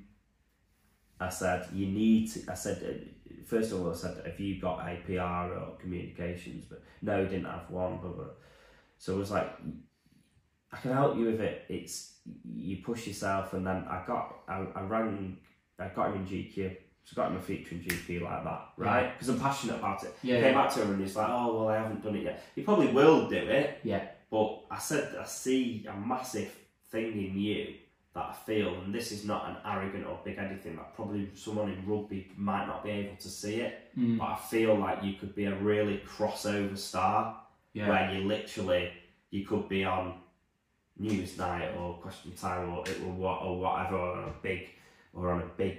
[1.19, 4.61] I said, you need to, I said, uh, first of all, I said, have you
[4.61, 6.65] got a PR or communications?
[6.69, 7.97] But no, he didn't have one.
[7.97, 8.25] Blah, blah.
[8.97, 9.49] So it was like,
[10.71, 11.65] I can help you with it.
[11.69, 12.15] It's,
[12.53, 13.53] you push yourself.
[13.53, 15.37] And then I got, I, I rang,
[15.79, 16.75] I got him in GQ.
[17.05, 19.13] So I got him a feature in GQ like that, right?
[19.13, 20.13] Because I'm passionate about it.
[20.21, 20.61] Yeah, Came yeah.
[20.61, 22.43] back to him and he's like, oh, well, I haven't done it yet.
[22.53, 23.79] He probably will do it.
[23.83, 24.05] Yeah.
[24.29, 26.51] But I said that I see a massive
[26.91, 27.75] thing in you
[28.13, 30.75] that I feel, and this is not an arrogant or big headed thing.
[30.75, 34.17] That probably someone in rugby might not be able to see it, Mm.
[34.17, 37.41] but I feel like you could be a really crossover star
[37.73, 37.89] Yeah.
[37.89, 38.91] where you literally
[39.29, 40.19] you could be on
[40.99, 44.69] Newsnight or Question Time or it will what or whatever or on a big
[45.13, 45.77] or on a big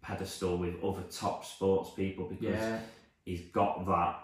[0.00, 2.80] pedestal with other top sports people because Yeah.
[3.24, 4.20] he's got that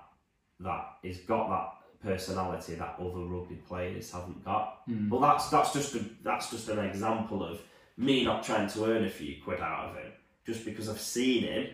[0.61, 4.87] that he's got that personality that other rugby players haven't got.
[4.89, 5.09] Mm.
[5.11, 7.61] Well, that's that's just a, that's just an example of
[7.97, 10.13] me not trying to earn a few quid out of him,
[10.47, 11.67] just because I've seen him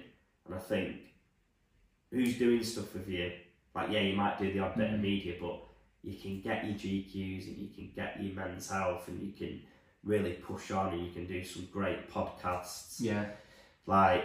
[0.46, 0.96] and I think,
[2.10, 3.32] who's doing stuff with you?
[3.74, 5.02] Like, yeah, you might do the odd bit of Mhm.
[5.02, 5.60] media, but
[6.02, 9.60] you can get your GQs and you can get your men's health and you can
[10.04, 12.96] really push on and you can do some great podcasts.
[13.00, 13.26] Yeah.
[13.86, 14.24] Like,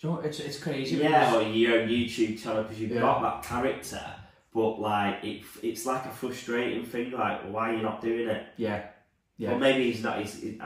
[0.00, 0.96] you know, it's, it's crazy.
[0.96, 3.00] yeah, or your own YouTube channel because you've Yeah.
[3.00, 4.00] got that character,
[4.52, 7.10] but like it, it's like a frustrating thing.
[7.12, 8.46] Like, why are you not doing it?
[8.56, 8.82] Yeah.
[9.36, 9.52] Yeah.
[9.52, 10.18] Or maybe he's not.
[10.18, 10.58] He's, he's,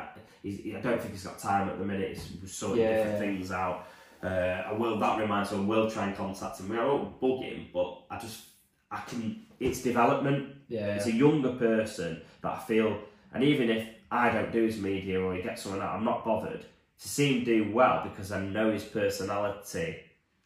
[0.42, 2.16] he's, I don't think he's got time at the minute.
[2.40, 2.96] He's sorting Yeah.
[2.96, 3.86] different things out.
[4.22, 4.28] Uh,
[4.68, 4.98] I will.
[4.98, 5.58] That reminds me.
[5.58, 6.72] I will try and contact him.
[6.72, 8.44] I won't bug him, but I just
[8.90, 9.42] I can.
[9.60, 10.54] It's development.
[10.68, 10.94] yeah.
[10.94, 12.98] It's a younger person that I feel,
[13.34, 16.24] and even if I don't do his media or he gets someone out, I'm not
[16.24, 19.96] bothered to see him do well because I know his personality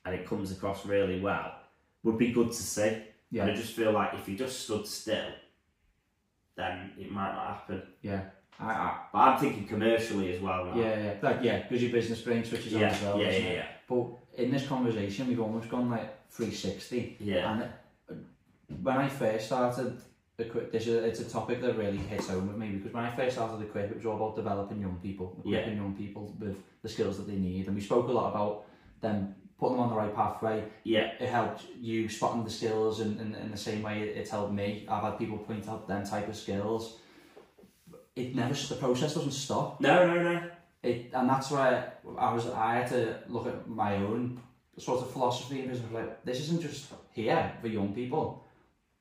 [0.05, 1.53] and it comes across really well.
[2.05, 3.03] Would be good to see.
[3.31, 3.43] Yeah.
[3.43, 5.31] And I just feel like if he just stood still,
[6.57, 7.83] then it might not happen.
[8.03, 8.23] Yeah.
[8.59, 10.67] I, I, But I'm thinking commercially as well.
[10.67, 10.77] Now.
[10.77, 13.19] yeah, yeah, like yeah, because your business brain switches on yeah, as well.
[13.21, 13.67] yeah, yeah, yeah.
[13.87, 14.07] But
[14.37, 17.19] in this conversation, we've almost gone like 360.
[17.21, 17.53] Yeah.
[17.53, 18.15] And uh,
[18.83, 20.01] when I first started,
[20.39, 23.15] Equip, this is it's a topic that really hits home with me because when I
[23.15, 26.57] first started the Equip, it was all about developing young people, equipping young people with
[26.83, 28.65] the skills that they need, and we spoke a lot about
[29.01, 30.65] them putting them on the right pathway.
[30.85, 34.31] Yeah, It helped you spotting the skills, and in, in the same way it, it's
[34.31, 34.87] helped me.
[34.89, 36.99] I've had people point out them type of skills.
[38.15, 39.81] It never the process doesn't stop.
[39.81, 40.43] no, no, no.
[40.83, 41.85] It and that's why
[42.19, 44.41] I was I had to look at my own
[44.79, 48.43] sort of philosophy and business like this isn't just here for young people.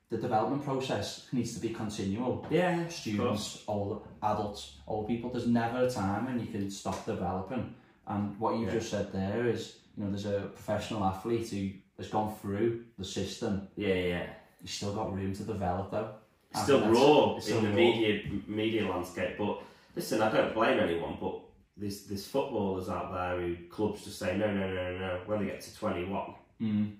[0.09, 2.45] The development process needs to be continual.
[2.49, 5.29] Yeah, Students, old adults, old people.
[5.31, 7.73] There's never a time when you can stop developing.
[8.07, 8.79] And what you've Yeah.
[8.79, 13.05] just said there is, you know, there's a professional athlete who has gone through the
[13.05, 13.67] system.
[13.75, 14.25] Yeah, yeah.
[14.61, 16.09] He's still got room to develop though.
[16.53, 17.75] I Still raw it's still in the raw.
[17.75, 19.37] media media landscape.
[19.37, 19.61] But
[19.95, 21.17] listen, I don't blame anyone.
[21.19, 21.39] But
[21.77, 25.19] there's there's footballers out there who clubs just say no, no, no, no, no.
[25.25, 26.93] When they get to 21, Mm,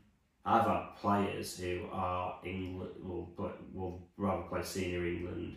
[0.46, 5.56] I've had players who are England will play- will rather play senior England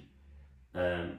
[0.75, 1.19] um,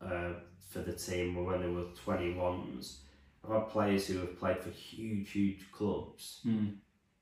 [0.00, 0.30] uh,
[0.70, 3.00] for the team when they were twenty ones.
[3.44, 6.74] I've had players who have played for huge, huge clubs mm,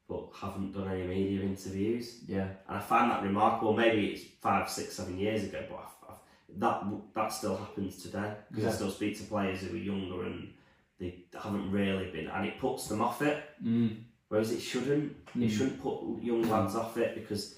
[0.08, 3.72] but haven't done any media interviews, yeah, and I find that remarkable.
[3.74, 8.34] Maybe it's five, six, seven years ago, but I've, I've, that that still happens today
[8.50, 10.52] because I still speak to players who are younger and
[10.98, 13.42] they haven't really been, and it puts them off it.
[13.64, 13.96] mm,
[14.28, 15.16] Whereas it shouldn't.
[15.34, 15.50] It Mm.
[15.50, 17.56] shouldn't put young lads off it because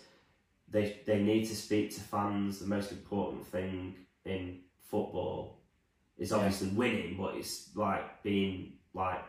[0.68, 2.58] they they need to speak to fans.
[2.60, 3.94] The most important thing
[4.24, 5.58] in football
[6.18, 6.36] is Yeah.
[6.38, 9.22] obviously winning, but it's like being like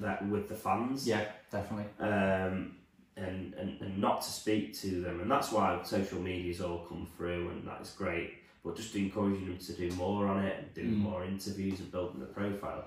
[0.00, 1.06] that with the fans.
[1.06, 1.86] yeah, definitely.
[1.98, 2.76] Um,
[3.16, 7.04] and, and, and not to speak to them, and that's why social media's all come
[7.16, 8.34] through, and that's great.
[8.64, 10.98] But just encouraging them to do more on it and do Mm.
[11.02, 12.84] more interviews and building the profile.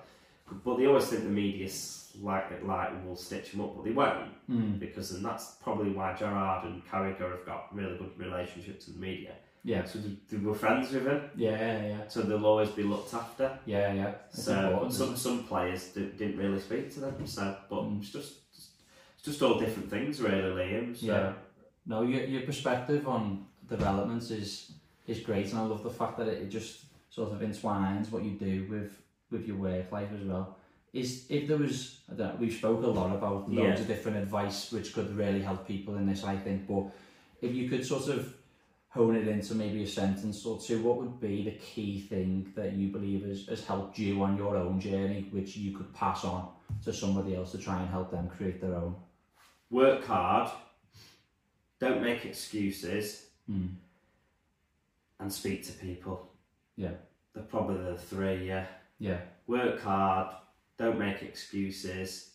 [0.64, 4.30] But they always think the media's like like will stitch them up, but they won't
[4.50, 8.96] Mm, because and that's probably why Gerrard and Carragher have got really good relationships with
[8.96, 9.34] the media.
[9.64, 12.08] Yeah, So they, they were friends with him, yeah, yeah, yeah.
[12.08, 13.58] so they'll always be looked after.
[13.64, 14.12] Yeah, yeah.
[14.30, 17.26] It's so important, some some players d- didn't really speak to them.
[17.26, 18.00] So, but Mm.
[18.00, 18.32] it's just
[19.14, 20.96] it's just all different things, really, Liam.
[20.96, 21.32] So, Yeah.
[21.86, 24.72] No, your, your perspective on developments is
[25.06, 28.22] is great, and I love the fact that it, it just sort of entwines what
[28.24, 28.90] you do with
[29.30, 30.56] with your work life as well.
[30.92, 33.80] Is if there was, I don't know, we've spoke a lot about loads Yeah.
[33.80, 36.66] of different advice which could really help people in this, I think.
[36.68, 36.84] But
[37.40, 38.20] if you could sort of
[38.94, 42.74] hone it into maybe a sentence or two, what would be the key thing that
[42.74, 46.48] you believe has, has helped you on your own journey, which you could pass on
[46.84, 48.94] to somebody else to try and help them create their own?
[49.70, 50.50] Work hard.
[51.80, 53.26] Don't make excuses.
[53.50, 53.70] Mm.
[55.18, 56.30] And speak to people.
[56.76, 56.92] Yeah.
[57.34, 58.46] They're probably the three.
[58.46, 58.66] Yeah.
[58.98, 59.18] Yeah,
[59.48, 60.28] Work hard.
[60.78, 62.31] Don't make excuses.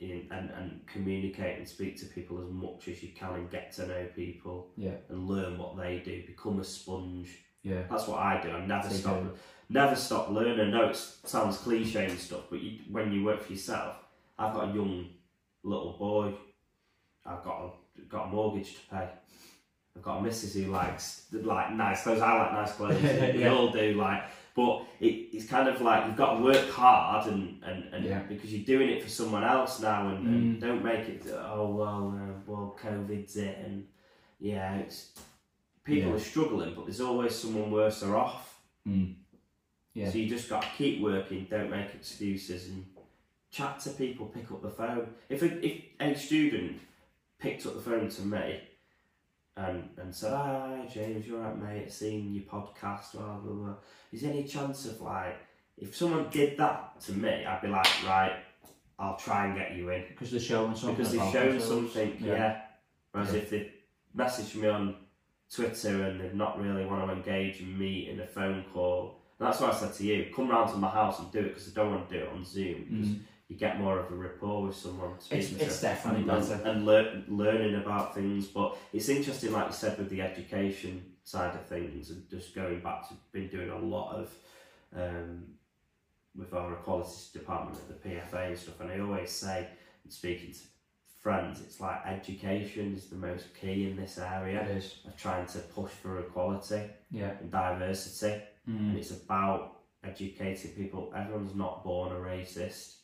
[0.00, 3.72] In, and, and communicate and speak to people as much as you can and get
[3.72, 6.22] to know people yeah, and learn what they do.
[6.24, 7.30] Become a sponge.
[7.64, 8.52] yeah, That's what I do.
[8.52, 9.24] I never stop.
[9.68, 10.70] Never stop learning.
[10.70, 13.96] Know it sounds cliche and stuff, but you, when you work for yourself,
[14.38, 15.08] I've got a young
[15.64, 16.32] little boy.
[17.26, 19.08] I've got a, got a mortgage to pay.
[19.96, 22.20] I've got a missus who likes like nice clothes.
[22.20, 23.02] I like nice clothes.
[23.34, 23.94] we all do.
[23.94, 24.22] Like,
[24.58, 28.22] but it, it's kind of like you've got to work hard and and, and Yeah.
[28.32, 30.60] because you're doing it for someone else now, and, and Mm.
[30.66, 31.22] don't make it.
[31.52, 33.86] Oh well, uh, well, COVID's it, and
[34.40, 34.98] yeah, it's
[35.84, 36.16] people Yeah.
[36.16, 38.60] are struggling, but there's always someone worse or off.
[38.86, 39.14] mm.
[39.94, 42.84] yeah, So you just got to keep working, don't make excuses, and
[43.56, 44.26] chat to people.
[44.26, 45.14] Pick up the phone.
[45.28, 46.80] If a, if a student
[47.38, 48.60] picked up the phone to me
[49.58, 51.92] and and said, "Hi James, you're right, mate.
[51.92, 53.74] Seen your podcast, blah blah blah."
[54.12, 55.36] Is there any chance of like,
[55.76, 58.36] if someone did that to me, I'd be like, right,
[58.98, 60.96] I'll try and get you in because they're showing something.
[60.96, 62.60] because they've shown something, yeah.
[63.12, 63.38] Whereas Yeah.
[63.40, 63.72] if they
[64.14, 64.96] message me on
[65.52, 69.60] Twitter and they've not really want to engage meet in a phone call, and that's
[69.60, 71.74] why I said to you, come round to my house and do it because I
[71.74, 73.20] don't want to do it on Zoom because Mm.
[73.48, 75.12] You get more of a rapport with someone.
[75.30, 76.62] It's, it's definitely and, better.
[76.68, 78.46] and lear- learning about things.
[78.46, 82.80] But it's interesting, like you said, with the education side of things, and just going
[82.80, 84.34] back to been doing a lot of
[84.94, 85.44] um,
[86.36, 88.80] with our equalities department at the PFA and stuff.
[88.80, 89.66] And I always say,
[90.04, 90.58] and speaking to
[91.22, 94.94] friends, it's like education is the most key in this area It is.
[95.06, 97.32] of trying to push for equality Yeah.
[97.40, 98.42] and diversity.
[98.66, 98.98] And Mm.
[98.98, 101.10] it's about educating people.
[101.16, 102.96] Everyone's not born a racist.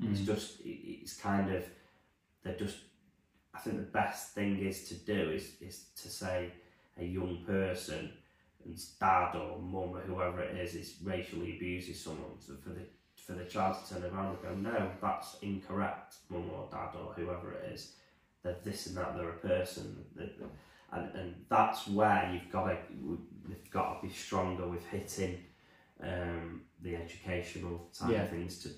[0.00, 0.26] It's Mm.
[0.26, 1.64] just it's kind of
[2.42, 2.78] they're just.
[3.54, 6.52] I think the best thing is to do is is to say
[6.98, 8.12] a young person
[8.64, 12.86] and dad or mum or whoever it is is racially abuses someone so for the
[13.16, 17.14] for the child to turn around and go no that's incorrect mum or dad or
[17.14, 17.94] whoever it is
[18.42, 20.04] they're this and that they're a person
[20.92, 22.76] and and that's where you've got to
[23.48, 25.42] you've got to be stronger with hitting
[26.02, 28.22] um, the educational side Yeah.
[28.24, 28.68] of things to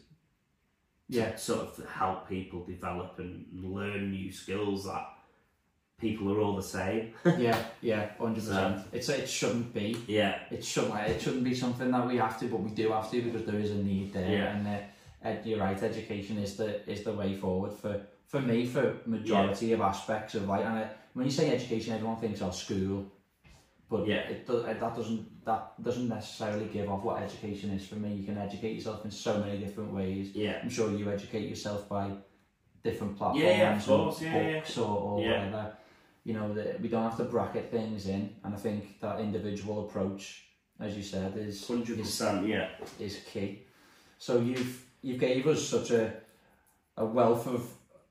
[1.09, 1.31] Yeah.
[1.31, 5.07] to sort of help people develop and learn new skills that
[5.99, 7.13] people are all the same.
[7.39, 8.87] yeah, yeah, hundred percent.
[8.93, 9.97] It's it shouldn't be.
[10.07, 10.95] Yeah, It shouldn't.
[10.95, 13.59] It shouldn't be something that we have to, but we do have to because there
[13.61, 14.31] is a need there.
[14.31, 14.57] Yeah.
[14.57, 14.79] And uh,
[15.23, 15.83] ed, you're right.
[15.83, 20.47] Education is the is the way forward for for me for majority of aspects of
[20.47, 20.65] life.
[20.65, 23.07] And uh, when you say education, everyone thinks of school,
[23.89, 24.29] but Yeah.
[24.29, 28.13] it does, that doesn't that doesn't necessarily give off what education is for me.
[28.13, 30.35] You can educate yourself in so many different ways.
[30.35, 32.11] yeah, I'm sure you educate yourself by
[32.85, 35.77] different platforms Yeah, yeah, of course, and yeah, books or, or whatever.
[36.25, 39.87] You know, that we don't have to bracket things in, and I think that individual
[39.87, 40.45] approach,
[40.79, 42.69] as you said, is hundred percent Yeah,
[42.99, 43.65] is key.
[44.19, 46.13] So you've you gave us such a
[46.99, 47.63] a wealth of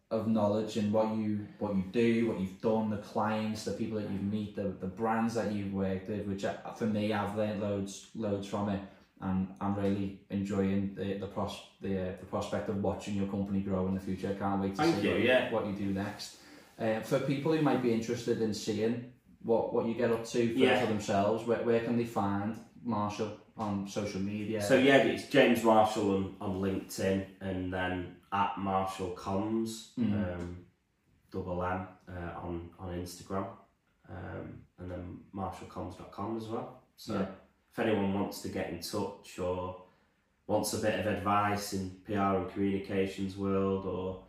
[0.09, 3.99] of knowledge and what you what you do, what you've done, the clients, the people
[3.99, 7.35] that you meet, the, the brands that you've worked with, which I, for me I've
[7.35, 8.79] learned loads loads from it,
[9.21, 13.59] and I'm really enjoying the the pros the uh, the prospect of watching your company
[13.59, 14.29] grow in the future.
[14.29, 15.51] I can't wait to Thank see you, what, yeah.
[15.51, 16.37] what you do next.
[16.79, 19.11] Uh, for people who might be interested in seeing
[19.43, 20.79] what what you get up to for, Yeah.
[20.79, 24.61] for themselves, where, where can they find Marshall on social media?
[24.61, 30.35] So yeah, it's James Marshall on, on LinkedIn, and then at Marshall Comms, Mhm.
[30.39, 30.65] um,
[31.31, 33.47] double M uh, on on Instagram,
[34.09, 36.81] um, and then marshallcomms.com as well.
[36.95, 37.27] So Yeah.
[37.71, 39.81] if anyone wants to get in touch or
[40.47, 44.23] wants a bit of advice in PR and communications world or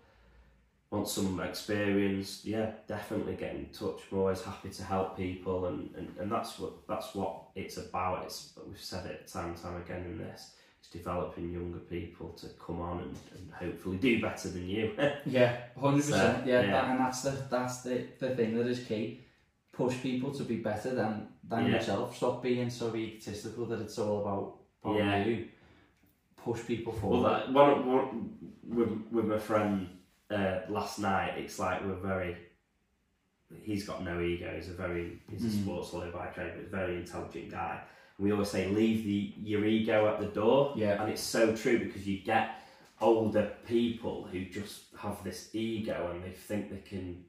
[0.91, 4.01] wants some experience, yeah, definitely get in touch.
[4.11, 8.25] I'm always happy to help people, and, and, and that's what that's what it's about.
[8.25, 10.55] It's we've said it time and time again in this.
[10.91, 14.93] It's developing younger people to come on and, and hopefully do better than you.
[15.27, 16.47] Yeah, hundred percent.
[16.47, 16.71] Yeah, yeah.
[16.73, 19.21] That, and that's the that's the, the thing that is key.
[19.73, 21.73] Push people to be better than than Yeah.
[21.75, 22.17] yourself.
[22.17, 25.25] Stop being so egotistical that it's all about, about Yeah.
[25.25, 25.49] you.
[26.37, 27.23] Push people forward.
[27.23, 28.31] well, that, one, one
[28.65, 29.89] with with my friend
[30.31, 32.37] uh, last night, it's like we're very
[33.63, 34.51] he's got no ego.
[34.57, 35.63] He's a very he's a Mm.
[35.63, 37.81] sports lawyer by trade, but he's a very intelligent guy.
[38.19, 40.73] We always say leave the your ego at the door.
[40.77, 41.01] Yeah.
[41.03, 42.63] And it's so true because you get
[43.01, 47.25] older people who just have this ego and they think they can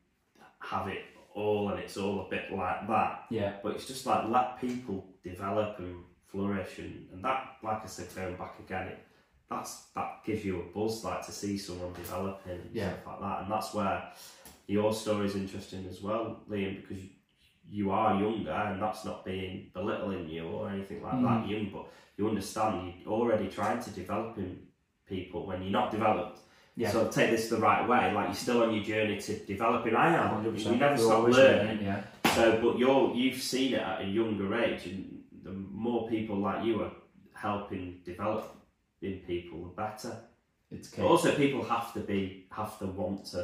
[0.61, 1.03] have it
[1.35, 3.25] all and it's all a bit like that.
[3.29, 3.53] Yeah.
[3.63, 8.07] But it's just like let people develop and flourish and, and that like I said
[8.15, 8.99] going back again it
[9.49, 12.93] that's that gives you a buzz like to see someone developing and Yeah.
[12.93, 14.11] stuff like that and that's where
[14.67, 17.09] your story is interesting as well Liam because you,
[17.71, 21.49] you are younger and that's not being belittling you or anything like that Mm.
[21.49, 21.85] young but
[22.17, 24.57] you understand you're already trying to develop in
[25.07, 26.39] people when you're not developed
[26.75, 26.89] Yeah.
[26.91, 30.07] so take this the right way like you're still on your journey to developing I
[30.15, 30.65] am 100%.
[30.71, 32.01] you never stop learning Yeah.
[32.35, 34.99] so, but you're you've seen it at a younger age, and
[35.43, 36.91] the more people like you are
[37.33, 38.45] helping develop
[39.01, 40.13] in people, the better.
[40.71, 43.39] It's also, people have to be have to want to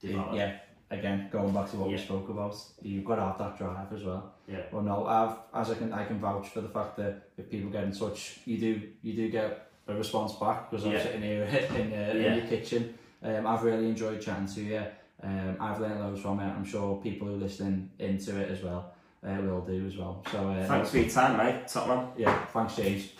[0.00, 0.34] develop.
[0.34, 0.58] Yeah.
[0.90, 4.04] Again, going back to what we spoke about, you've got to have that drive as
[4.04, 4.32] well.
[4.48, 4.62] Yeah.
[4.72, 7.68] Well, no, I've as I can I can vouch for the fact that if people
[7.70, 11.02] get in touch, you do you do get a response back because I'm Yeah.
[11.02, 11.42] sitting here
[11.76, 12.12] in, uh, Yeah.
[12.32, 12.94] in your kitchen.
[13.22, 14.82] Um, I've really enjoyed chatting to you.
[15.22, 16.44] Um, I've learned loads from it.
[16.44, 18.92] I'm sure people who are listening into it as well
[19.26, 20.24] uh, will do as well.
[20.32, 21.68] So uh, Thanks for your time, mate.
[21.68, 22.08] Top man.
[22.16, 23.12] Yeah, thanks, James.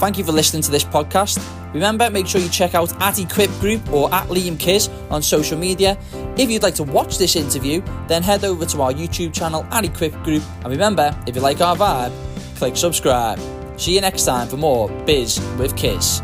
[0.00, 1.38] Thank you for listening to this podcast.
[1.74, 5.58] Remember, make sure you check out at Equip Group or at Liam Kiz on social
[5.58, 5.98] media.
[6.38, 9.84] If you'd like to watch this interview, then head over to our YouTube channel at
[9.84, 10.42] Equip Group.
[10.64, 12.14] And remember, if you like our vibe,
[12.56, 13.38] click subscribe.
[13.78, 16.22] See you next time for more Biz with Kiz.